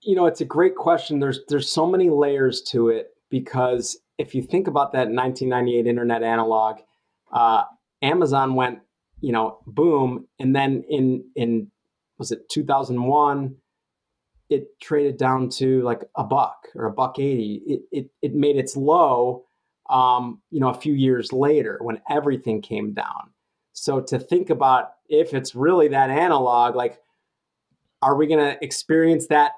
[0.02, 1.20] You know, it's a great question.
[1.20, 6.22] There's there's so many layers to it because if you think about that 1998 internet
[6.22, 6.78] analog,
[7.32, 7.64] uh,
[8.02, 8.80] Amazon went,
[9.22, 11.72] you know, boom, and then in in
[12.18, 13.56] was it 2001,
[14.52, 17.64] it traded down to like a buck or a buck eighty.
[17.66, 19.46] It it, it made its low,
[19.90, 23.32] um, you know, a few years later when everything came down.
[23.74, 27.00] So to think about if it's really that analog, like,
[28.02, 29.54] are we going to experience that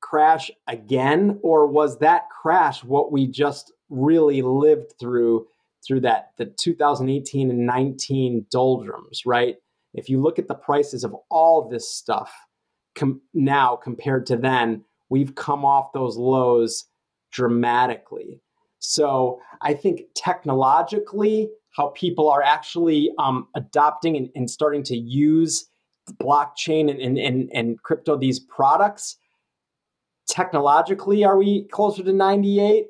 [0.00, 5.46] crash again or was that crash what we just really lived through
[5.86, 9.56] through that the 2018 and 19 doldrums right
[9.94, 12.45] if you look at the prices of all this stuff
[12.96, 16.84] com- now compared to then we've come off those lows
[17.30, 18.40] dramatically
[18.78, 25.68] so i think technologically how people are actually um, adopting and, and starting to use
[26.14, 29.18] blockchain and, and, and, crypto these products
[30.26, 32.86] technologically, are we closer to 98?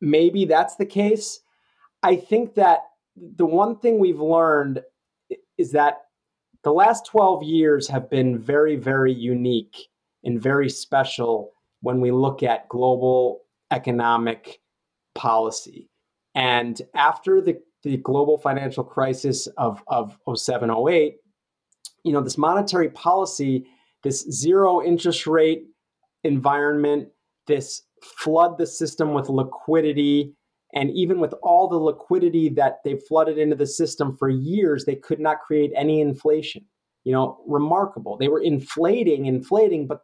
[0.00, 1.40] Maybe that's the case.
[2.02, 2.80] I think that
[3.16, 4.82] the one thing we've learned
[5.56, 6.01] is that
[6.64, 9.88] the last 12 years have been very, very unique
[10.24, 13.40] and very special when we look at global
[13.70, 14.60] economic
[15.14, 15.88] policy.
[16.34, 21.16] And after the, the global financial crisis of, of 07, 08,
[22.04, 23.66] you know, this monetary policy,
[24.02, 25.64] this zero interest rate
[26.24, 27.08] environment,
[27.46, 30.34] this flood the system with liquidity.
[30.74, 34.96] And even with all the liquidity that they've flooded into the system for years, they
[34.96, 36.64] could not create any inflation.
[37.04, 38.16] You know, remarkable.
[38.16, 40.02] They were inflating, inflating, but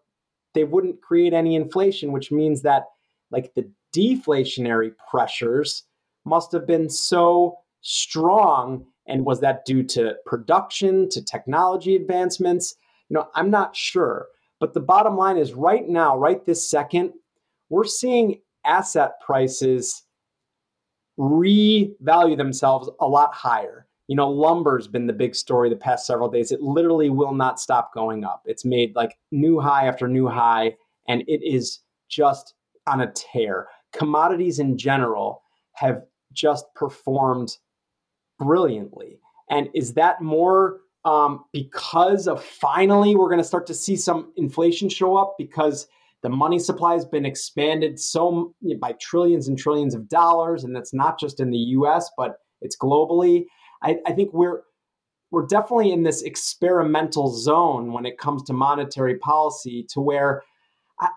[0.54, 2.84] they wouldn't create any inflation, which means that
[3.30, 5.84] like the deflationary pressures
[6.24, 8.84] must have been so strong.
[9.06, 12.74] And was that due to production, to technology advancements?
[13.08, 14.26] You know, I'm not sure.
[14.60, 17.12] But the bottom line is right now, right this second,
[17.70, 20.02] we're seeing asset prices
[21.18, 23.86] revalue themselves a lot higher.
[24.06, 26.50] You know, lumber's been the big story the past several days.
[26.50, 28.42] It literally will not stop going up.
[28.46, 30.76] It's made like new high after new high,
[31.08, 32.54] and it is just
[32.86, 33.66] on a tear.
[33.92, 35.42] Commodities in general
[35.74, 36.02] have
[36.32, 37.56] just performed
[38.38, 39.18] brilliantly.
[39.50, 44.32] And is that more um, because of finally we're going to start to see some
[44.36, 45.86] inflation show up because
[46.22, 50.94] the money supply has been expanded so by trillions and trillions of dollars, and that's
[50.94, 52.10] not just in the U.S.
[52.16, 53.44] but it's globally.
[53.82, 54.62] I, I think we're
[55.30, 60.42] we're definitely in this experimental zone when it comes to monetary policy, to where
[61.00, 61.08] I,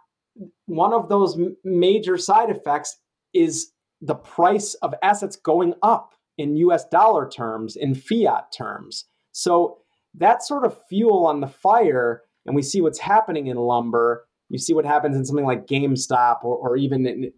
[0.66, 2.98] one of those major side effects
[3.34, 3.72] is
[4.02, 9.06] the price of assets going up in US dollar terms, in fiat terms.
[9.32, 9.78] So
[10.16, 14.60] that sort of fuel on the fire, and we see what's happening in lumber, you
[14.60, 17.32] see what happens in something like GameStop or, or even in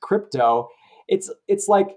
[0.00, 0.68] crypto.
[1.06, 1.96] It's it's like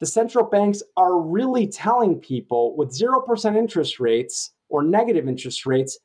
[0.00, 5.98] the central banks are really telling people with 0% interest rates or negative interest rates,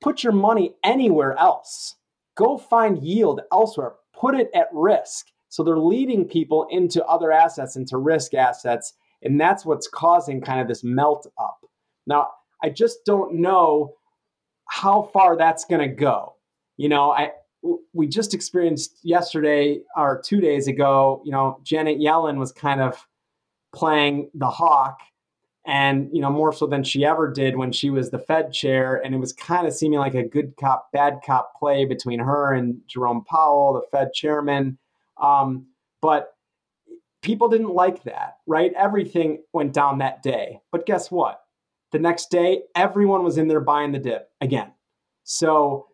[0.00, 1.96] put your money anywhere else.
[2.36, 3.92] Go find yield elsewhere.
[4.18, 5.26] Put it at risk.
[5.48, 8.94] So they're leading people into other assets, into risk assets.
[9.22, 11.58] And that's what's causing kind of this melt up.
[12.06, 12.28] Now,
[12.62, 13.94] I just don't know
[14.68, 16.33] how far that's going to go.
[16.76, 17.32] You know, I
[17.92, 21.22] we just experienced yesterday or two days ago.
[21.24, 23.06] You know, Janet Yellen was kind of
[23.74, 24.98] playing the hawk,
[25.66, 29.00] and you know more so than she ever did when she was the Fed chair,
[29.04, 32.52] and it was kind of seeming like a good cop bad cop play between her
[32.52, 34.78] and Jerome Powell, the Fed chairman.
[35.22, 35.66] Um,
[36.02, 36.34] but
[37.22, 38.72] people didn't like that, right?
[38.76, 40.60] Everything went down that day.
[40.70, 41.40] But guess what?
[41.92, 44.72] The next day, everyone was in there buying the dip again.
[45.22, 45.86] So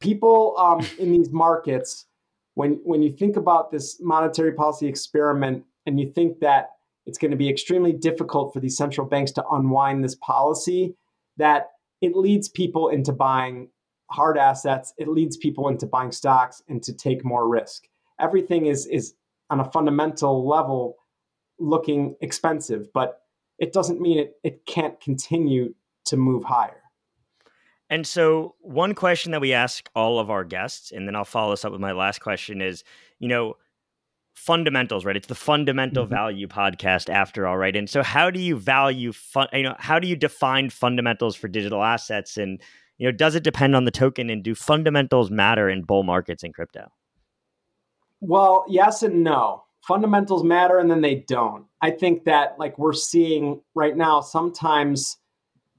[0.00, 2.06] people um, in these markets,
[2.54, 6.70] when when you think about this monetary policy experiment, and you think that
[7.06, 10.94] it's going to be extremely difficult for these central banks to unwind this policy,
[11.36, 11.70] that
[12.00, 13.68] it leads people into buying
[14.10, 14.92] hard assets.
[14.98, 17.84] It leads people into buying stocks and to take more risk.
[18.20, 19.14] Everything is is
[19.50, 20.96] on a fundamental level
[21.58, 23.20] looking expensive, but
[23.58, 25.74] it doesn't mean it, it can't continue
[26.06, 26.83] to move higher.
[27.90, 31.52] And so, one question that we ask all of our guests, and then I'll follow
[31.52, 32.82] this up with my last question is,
[33.18, 33.56] you know,
[34.34, 35.16] fundamentals, right?
[35.16, 36.14] It's the fundamental mm-hmm.
[36.14, 37.76] value podcast after all, right?
[37.76, 39.48] And so, how do you value fun?
[39.52, 42.36] You know, how do you define fundamentals for digital assets?
[42.36, 42.60] And
[42.98, 44.30] you know, does it depend on the token?
[44.30, 46.90] And do fundamentals matter in bull markets in crypto?
[48.20, 49.64] Well, yes and no.
[49.82, 51.66] Fundamentals matter, and then they don't.
[51.82, 55.18] I think that like we're seeing right now, sometimes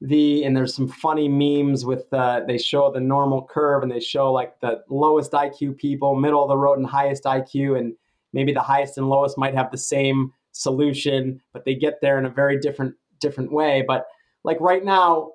[0.07, 3.99] the and there's some funny memes with uh, they show the normal curve and they
[3.99, 7.93] show like the lowest IQ people, middle of the road, and highest IQ, and
[8.33, 12.25] maybe the highest and lowest might have the same solution, but they get there in
[12.25, 13.83] a very different different way.
[13.87, 14.07] But
[14.43, 15.31] like right now,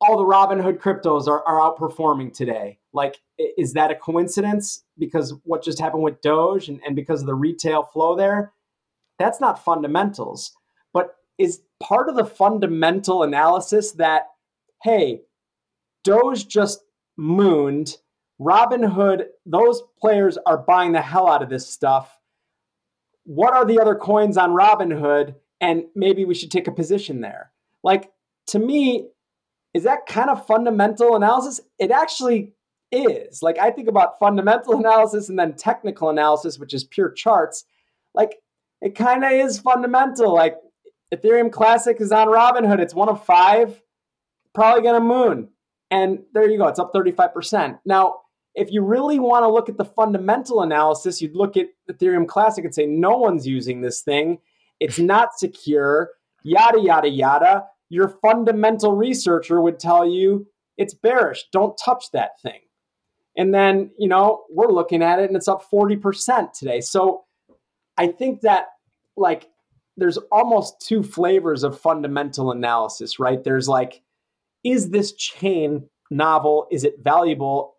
[0.00, 2.78] all the Robinhood cryptos are, are outperforming today.
[2.92, 4.84] Like, is that a coincidence?
[4.98, 8.52] Because what just happened with Doge and, and because of the retail flow there,
[9.18, 10.52] that's not fundamentals.
[10.92, 14.26] But is part of the fundamental analysis that,
[14.82, 15.22] hey,
[16.04, 16.84] Doge just
[17.16, 17.96] mooned.
[18.40, 22.18] Robinhood, those players are buying the hell out of this stuff.
[23.24, 25.34] What are the other coins on Robinhood?
[25.60, 27.50] And maybe we should take a position there.
[27.82, 28.10] Like,
[28.48, 29.08] to me,
[29.74, 31.60] is that kind of fundamental analysis?
[31.78, 32.52] It actually
[32.92, 33.42] is.
[33.42, 37.64] Like, I think about fundamental analysis and then technical analysis, which is pure charts.
[38.14, 38.36] Like,
[38.80, 40.32] it kind of is fundamental.
[40.32, 40.56] Like,
[41.14, 42.80] Ethereum Classic is on Robinhood.
[42.80, 43.80] It's one of five.
[44.54, 45.48] Probably going to moon.
[45.90, 46.68] And there you go.
[46.68, 47.78] It's up 35%.
[47.84, 48.20] Now,
[48.54, 52.64] if you really want to look at the fundamental analysis, you'd look at Ethereum Classic
[52.64, 54.38] and say, no one's using this thing.
[54.80, 56.10] It's not secure,
[56.42, 57.64] yada, yada, yada.
[57.88, 60.46] Your fundamental researcher would tell you
[60.76, 61.44] it's bearish.
[61.52, 62.60] Don't touch that thing.
[63.36, 66.80] And then, you know, we're looking at it and it's up 40% today.
[66.80, 67.24] So
[67.96, 68.66] I think that,
[69.16, 69.48] like,
[69.98, 73.42] there's almost two flavors of fundamental analysis, right?
[73.42, 74.02] There's like
[74.64, 76.66] is this chain novel?
[76.70, 77.74] Is it valuable?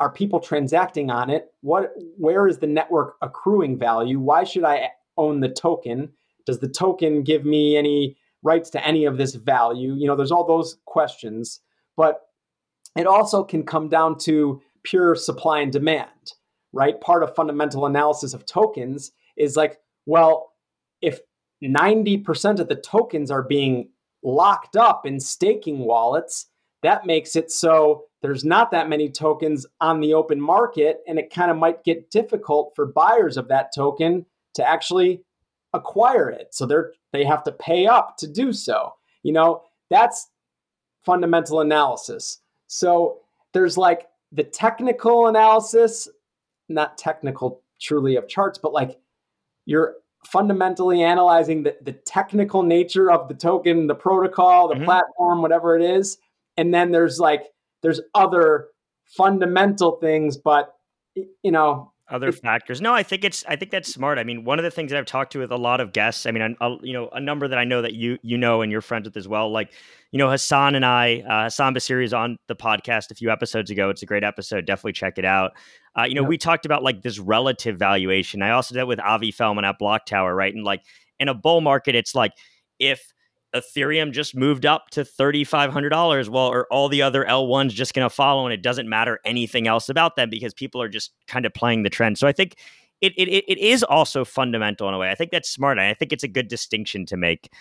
[0.00, 1.46] Are people transacting on it?
[1.62, 4.18] What where is the network accruing value?
[4.20, 6.10] Why should I own the token?
[6.46, 9.94] Does the token give me any rights to any of this value?
[9.94, 11.60] You know, there's all those questions,
[11.96, 12.22] but
[12.96, 16.34] it also can come down to pure supply and demand,
[16.72, 17.00] right?
[17.00, 20.52] Part of fundamental analysis of tokens is like, well,
[21.00, 21.20] if
[21.62, 23.88] 90% of the tokens are being
[24.22, 26.46] locked up in staking wallets,
[26.82, 31.32] that makes it so there's not that many tokens on the open market, and it
[31.32, 35.22] kind of might get difficult for buyers of that token to actually
[35.72, 36.54] acquire it.
[36.54, 38.92] So they're they have to pay up to do so.
[39.22, 40.30] You know, that's
[41.04, 42.38] fundamental analysis.
[42.68, 43.18] So
[43.52, 46.08] there's like the technical analysis,
[46.68, 48.98] not technical truly of charts, but like
[49.66, 49.96] you're
[50.26, 54.84] fundamentally analyzing the, the technical nature of the token, the protocol, the mm-hmm.
[54.84, 56.18] platform, whatever it is.
[56.56, 57.44] And then there's like
[57.82, 58.68] there's other
[59.04, 60.74] fundamental things, but
[61.14, 62.80] you know, other factors.
[62.80, 64.18] No, I think it's I think that's smart.
[64.18, 66.26] I mean, one of the things that I've talked to with a lot of guests,
[66.26, 68.70] I mean, a, you know, a number that I know that you you know and
[68.70, 69.50] you're friends with as well.
[69.50, 69.72] Like,
[70.10, 73.70] you know, Hassan and I, uh, Hassan Basiri is on the podcast a few episodes
[73.70, 73.90] ago.
[73.90, 74.66] It's a great episode.
[74.66, 75.52] Definitely check it out.
[75.98, 78.42] Uh, you know, we talked about like this relative valuation.
[78.42, 80.54] I also did with Avi Felman at BlockTower, right?
[80.54, 80.82] And like
[81.18, 82.32] in a bull market, it's like
[82.78, 83.11] if
[83.54, 86.28] Ethereum just moved up to $3,500.
[86.28, 89.66] Well, are all the other L1s just going to follow and it doesn't matter anything
[89.66, 92.18] else about them because people are just kind of playing the trend.
[92.18, 92.56] So I think
[93.00, 95.10] it, it, it is also fundamental in a way.
[95.10, 95.78] I think that's smart.
[95.78, 97.52] And I think it's a good distinction to make.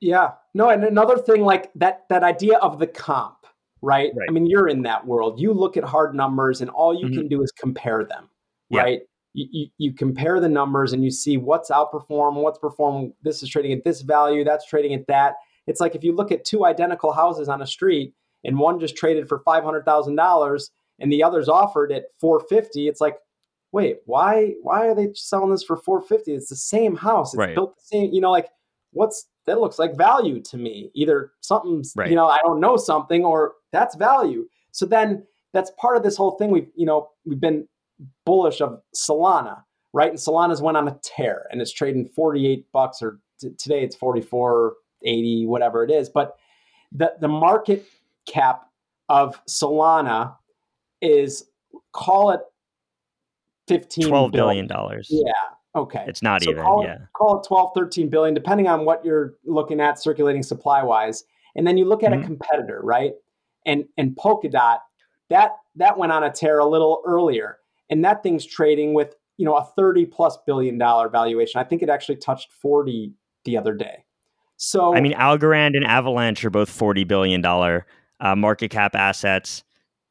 [0.00, 0.32] Yeah.
[0.54, 3.38] No, and another thing like that, that idea of the comp,
[3.82, 4.12] right?
[4.16, 4.28] right.
[4.28, 5.40] I mean, you're in that world.
[5.40, 7.18] You look at hard numbers and all you mm-hmm.
[7.18, 8.30] can do is compare them,
[8.70, 8.82] yeah.
[8.82, 9.00] right?
[9.36, 13.12] You, you, compare the numbers and you see what's outperformed, what's performed.
[13.22, 15.34] This is trading at this value, that's trading at that.
[15.66, 18.14] It's like if you look at two identical houses on a street
[18.44, 22.40] and one just traded for five hundred thousand dollars and the other's offered at four
[22.40, 22.88] fifty.
[22.88, 23.16] It's like,
[23.72, 26.32] wait, why why are they selling this for four fifty?
[26.32, 27.34] It's the same house.
[27.34, 27.54] It's right.
[27.54, 28.12] built the same.
[28.12, 28.48] You know, like
[28.92, 30.90] what's that looks like value to me.
[30.94, 32.08] Either something's right.
[32.08, 34.46] you know I don't know something or that's value.
[34.72, 36.50] So then that's part of this whole thing.
[36.50, 37.66] We've you know we've been
[38.24, 40.10] bullish of Solana, right?
[40.10, 43.96] And Solana's went on a tear and it's trading 48 bucks or t- today it's
[43.96, 46.08] 44, 80, whatever it is.
[46.08, 46.36] But
[46.92, 47.86] the, the market
[48.26, 48.68] cap
[49.08, 50.34] of Solana
[51.00, 51.48] is
[51.92, 52.40] call it
[53.68, 55.08] 15 12 billion dollars.
[55.10, 55.32] Yeah.
[55.74, 56.04] Okay.
[56.08, 56.94] It's not so even, call yeah.
[56.94, 61.24] It, call it 12, 13 billion, depending on what you're looking at circulating supply wise.
[61.54, 62.22] And then you look at mm-hmm.
[62.22, 63.12] a competitor, right?
[63.66, 64.78] And and Polkadot,
[65.28, 67.58] that that went on a tear a little earlier
[67.90, 71.60] and that thing's trading with you know a 30 plus billion dollar valuation.
[71.60, 73.12] I think it actually touched 40
[73.44, 74.04] the other day.
[74.56, 77.86] So i mean algorand and avalanche are both 40 billion dollar
[78.20, 79.62] uh, market cap assets.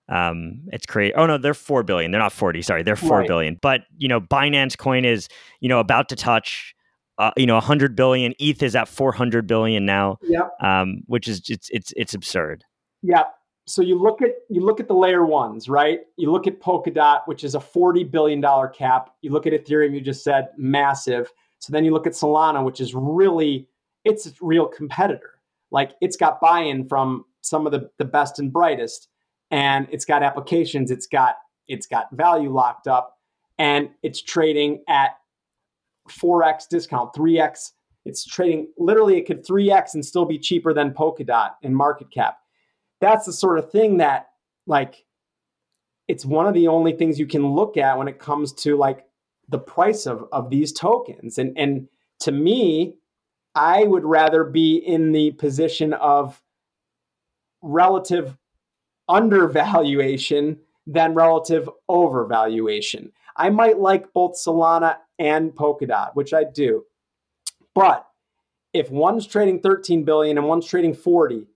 [0.08, 2.12] Um it's crazy oh no they're 4 billion.
[2.12, 3.28] They're not 40 sorry they're four right.
[3.28, 3.58] billion.
[3.62, 5.28] but you know binance coin is
[5.62, 6.76] you know about to touch
[7.18, 8.34] uh, you know 100 billion.
[8.40, 10.52] Eth is at 400 billion now yep.
[10.62, 12.64] um which is it's it's it's absurd.
[13.02, 13.24] Yeah
[13.68, 16.02] so you look at you look at the layer ones, right?
[16.18, 19.16] You look at Polkadot, which is a forty billion dollar cap.
[19.22, 21.32] You look at Ethereum, you just said massive.
[21.60, 23.68] So then you look at Solana, which is really
[24.04, 25.40] it's a real competitor.
[25.72, 29.08] Like it's got buy-in from some of the, the best and brightest,
[29.50, 31.38] and it's got applications, it's got
[31.68, 33.18] it's got value locked up,
[33.58, 35.18] and it's trading at
[36.10, 37.72] 4x discount, 3x.
[38.06, 42.38] It's trading literally it could 3x and still be cheaper than Polkadot in market cap
[43.02, 44.28] that's the sort of thing that
[44.68, 45.06] like
[46.08, 49.06] it's one of the only things you can look at when it comes to like
[49.50, 51.38] the price of of these tokens.
[51.38, 51.88] And and
[52.20, 52.96] to me
[53.56, 56.42] i would rather be in the position of
[57.62, 58.38] relative
[59.08, 63.12] undervaluation than relative overvaluation.
[63.36, 66.86] I might like both solana and polkadot which i do.
[67.74, 68.08] But
[68.74, 71.48] if one's trading 13 billion and one's trading 40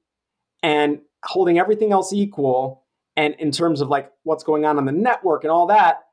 [0.64, 2.86] and holding everything else equal
[3.16, 6.04] and in terms of like what's going on on the network and all that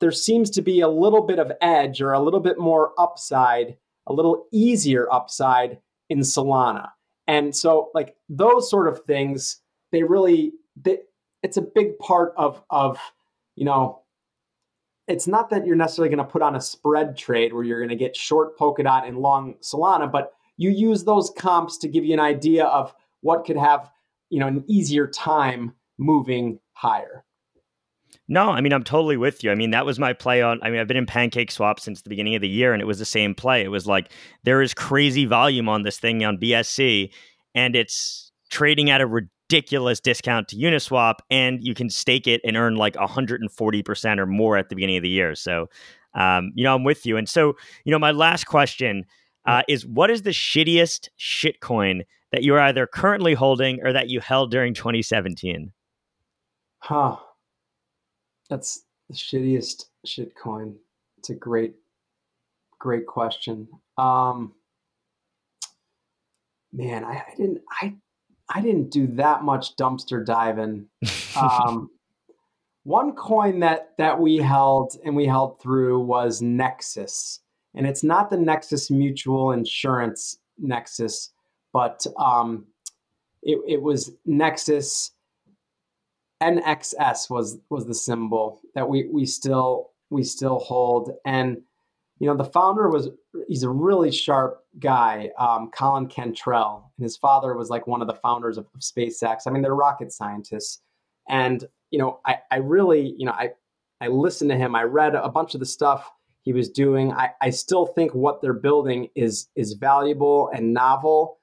[0.00, 3.76] there seems to be a little bit of edge or a little bit more upside
[4.06, 5.78] a little easier upside
[6.10, 6.90] in solana.
[7.26, 9.60] And so like those sort of things
[9.92, 10.98] they really they,
[11.42, 12.98] it's a big part of of
[13.56, 14.02] you know
[15.06, 17.90] it's not that you're necessarily going to put on a spread trade where you're going
[17.90, 22.14] to get short Polkadot and long Solana, but you use those comps to give you
[22.14, 23.90] an idea of what could have
[24.30, 27.24] you know an easier time moving higher.
[28.26, 29.50] No, I mean I'm totally with you.
[29.50, 30.60] I mean that was my play on.
[30.62, 32.98] I mean I've been in PancakeSwap since the beginning of the year, and it was
[32.98, 33.62] the same play.
[33.62, 34.10] It was like
[34.44, 37.10] there is crazy volume on this thing on BSC,
[37.54, 42.56] and it's trading at a ridiculous discount to Uniswap, and you can stake it and
[42.56, 45.34] earn like 140% or more at the beginning of the year.
[45.34, 45.68] So,
[46.14, 47.16] um, you know, I'm with you.
[47.16, 49.04] And so, you know, my last question
[49.46, 52.02] uh, is what is the shittiest shitcoin
[52.34, 55.70] that you're either currently holding or that you held during 2017?
[56.80, 57.16] Huh.
[58.50, 60.74] That's the shittiest shitcoin.
[61.18, 61.74] It's a great,
[62.80, 63.68] great question.
[63.98, 64.52] Um,
[66.72, 67.94] man, I, I didn't, I,
[68.48, 70.88] I didn't do that much dumpster diving.
[71.40, 71.88] Um,
[72.82, 77.38] one coin that that we held and we held through was Nexus,
[77.76, 81.30] and it's not the Nexus Mutual Insurance Nexus,
[81.74, 82.64] but um,
[83.42, 85.10] it, it was Nexus
[86.42, 91.58] NXS was was the symbol that we we still we still hold, and
[92.18, 93.10] you know the founder was
[93.48, 98.08] he's a really sharp guy, um, Colin Cantrell, and his father was like one of
[98.08, 99.42] the founders of, of SpaceX.
[99.46, 100.80] I mean, they're rocket scientists,
[101.28, 103.50] and you know, I, I really, you know, I,
[104.00, 104.74] I listened to him.
[104.74, 106.10] I read a bunch of the stuff
[106.42, 107.12] he was doing.
[107.12, 111.38] I, I still think what they're building is is valuable and novel.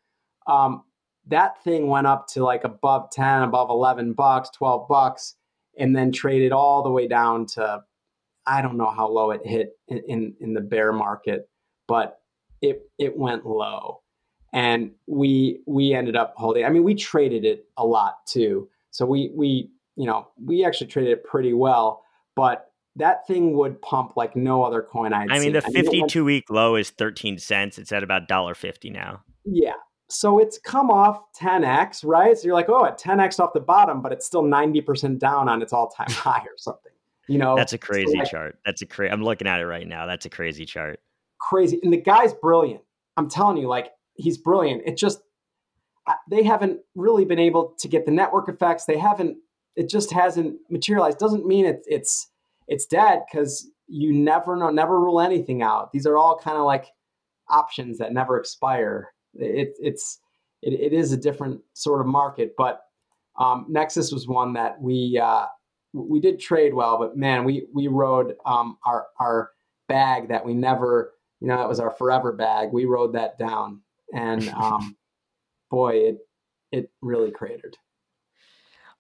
[0.48, 0.84] Um,
[1.28, 5.36] that thing went up to like above 10, above 11 bucks, 12 bucks,
[5.78, 7.82] and then traded all the way down to
[8.46, 11.48] I don't know how low it hit in, in, in the bear market,
[11.88, 12.20] but
[12.62, 14.02] it it went low.
[14.54, 16.66] And we we ended up holding.
[16.66, 18.68] I mean, we traded it a lot too.
[18.90, 22.04] So we we you know, we actually traded it pretty well,
[22.36, 25.54] but that thing would pump like no other coin I I mean, seen.
[25.54, 27.78] the 52 week low is 13 cents.
[27.78, 29.22] It's at about $1.50 now.
[29.46, 29.74] Yeah.
[30.12, 32.38] So it's come off 10x, right?
[32.38, 35.62] So you're like, oh, at 10x off the bottom, but it's still 90% down on
[35.62, 36.92] its all time high or something.
[37.28, 38.58] You know, that's a crazy so like, chart.
[38.66, 39.12] That's a crazy.
[39.12, 40.06] I'm looking at it right now.
[40.06, 41.00] That's a crazy chart.
[41.40, 41.80] Crazy.
[41.84, 42.82] And the guy's brilliant.
[43.16, 44.84] I'm telling you, like, he's brilliant.
[44.86, 45.22] It just,
[46.30, 48.86] they haven't really been able to get the network effects.
[48.86, 49.38] They haven't
[49.76, 51.18] it just hasn't materialized.
[51.18, 52.28] Doesn't mean it's it's
[52.68, 55.92] it's dead because you never know, never rule anything out.
[55.92, 56.88] These are all kind of like
[57.50, 59.10] options that never expire.
[59.36, 60.20] It, it's
[60.62, 62.82] it, it is a different sort of market, but
[63.40, 65.46] um, Nexus was one that we uh,
[65.94, 69.52] we did trade well, but man, we we rode um, our our
[69.88, 72.70] bag that we never, you know, that was our forever bag.
[72.72, 73.82] We rode that down,
[74.14, 74.96] and um,
[75.70, 76.18] boy, it
[76.72, 77.78] it really cratered.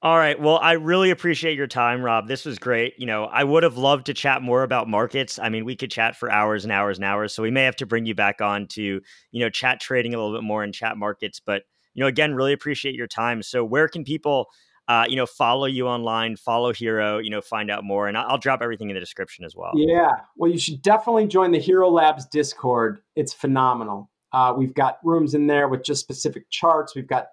[0.04, 0.40] All right.
[0.40, 2.28] Well, I really appreciate your time, Rob.
[2.28, 2.96] This was great.
[2.98, 5.38] You know, I would have loved to chat more about markets.
[5.38, 7.34] I mean, we could chat for hours and hours and hours.
[7.34, 10.18] So we may have to bring you back on to, you know, chat trading a
[10.18, 11.40] little bit more and chat markets.
[11.40, 11.64] But,
[11.94, 13.44] you know, again, really appreciate your time.
[13.44, 14.48] So where can people,
[14.88, 18.08] uh, you know, follow you online, follow Hxro, you know, find out more?
[18.08, 19.74] And I'll drop everything in the description as well.
[19.76, 20.14] Yeah.
[20.36, 23.02] Well, you should definitely join the Hxro Labs Discord.
[23.16, 24.10] It's phenomenal.
[24.34, 26.96] Uh, we've got rooms in there with just specific charts.
[26.96, 27.28] We've got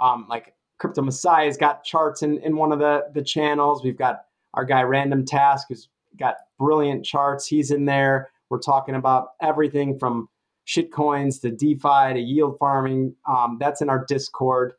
[0.00, 3.84] um, like Crypto Messiah's got charts in, in one of the, the channels.
[3.84, 5.88] We've got our guy Random Task who's
[6.18, 7.46] got brilliant charts.
[7.46, 8.30] He's in there.
[8.50, 10.28] We're talking about everything from
[10.66, 13.14] shitcoins to DeFi to yield farming.
[13.28, 14.72] Um, that's in our Discord,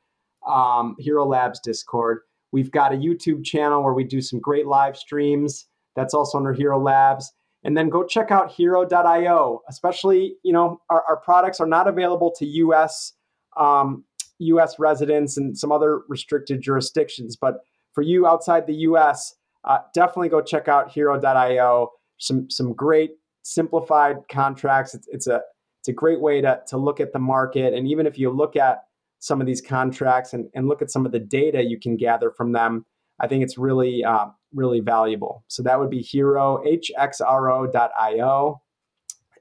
[0.45, 2.19] um, Hxro Labs Discord.
[2.51, 5.67] We've got a YouTube channel where we do some great live streams.
[5.95, 7.31] That's also under Hxro Labs.
[7.63, 9.61] And then go check out hxro.io.
[9.69, 13.13] Especially, you know, our, our products are not available to US
[13.55, 14.03] um,
[14.43, 17.35] US residents and some other restricted jurisdictions.
[17.35, 17.61] But
[17.93, 21.89] for you outside the US, uh, definitely go check out hxro.io.
[22.17, 23.11] Some, some great
[23.43, 24.93] simplified contracts.
[24.93, 25.41] It's, it's, a,
[25.81, 27.73] it's a great way to, to look at the market.
[27.73, 28.83] And even if you look at
[29.19, 32.31] some of these contracts and, and look at some of the data you can gather
[32.31, 32.85] from them,
[33.19, 35.43] I think it's really, uh, really valuable.
[35.47, 38.61] So that would be hero, hxro.io.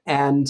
[0.05, 0.47] And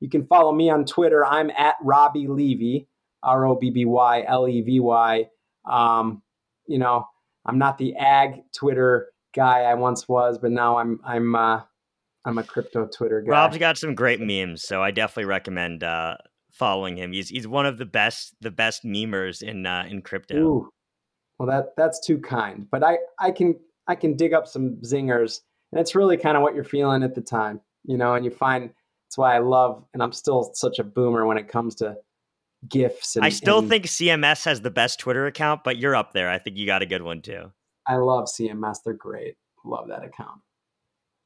[0.00, 1.24] you can follow me on Twitter.
[1.24, 2.88] I'm at Robby Levy.
[3.26, 5.28] R O B B Y L E V Y.
[5.70, 6.22] Um,
[6.66, 7.06] you know,
[7.44, 11.60] I'm not the ag Twitter guy I once was, but now I'm I'm uh,
[12.24, 13.30] I'm a crypto Twitter guy.
[13.30, 16.16] Rob's got some great memes, so I definitely recommend uh,
[16.50, 17.12] following him.
[17.12, 20.36] He's he's one of the best the best memers in uh, in crypto.
[20.36, 20.70] Ooh.
[21.38, 25.40] Well, that that's too kind, but I I can I can dig up some zingers,
[25.70, 28.14] and it's really kind of what you're feeling at the time, you know.
[28.14, 28.70] And you find
[29.06, 31.96] that's why I love, and I'm still such a boomer when it comes to
[32.68, 33.16] gifs.
[33.16, 36.30] And, I still and think CMS has the best Twitter account, but you're up there.
[36.30, 37.52] I think you got a good one too.
[37.86, 38.78] I love CMS.
[38.84, 39.36] They're great.
[39.64, 40.40] Love that account.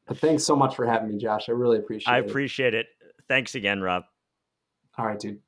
[0.06, 1.48] But thanks so much for having me, Josh.
[1.48, 2.14] I really appreciate it.
[2.14, 2.28] I it.
[2.28, 2.86] appreciate it.
[3.28, 4.02] Thanks again, Rob.
[4.98, 5.38] All right, dude.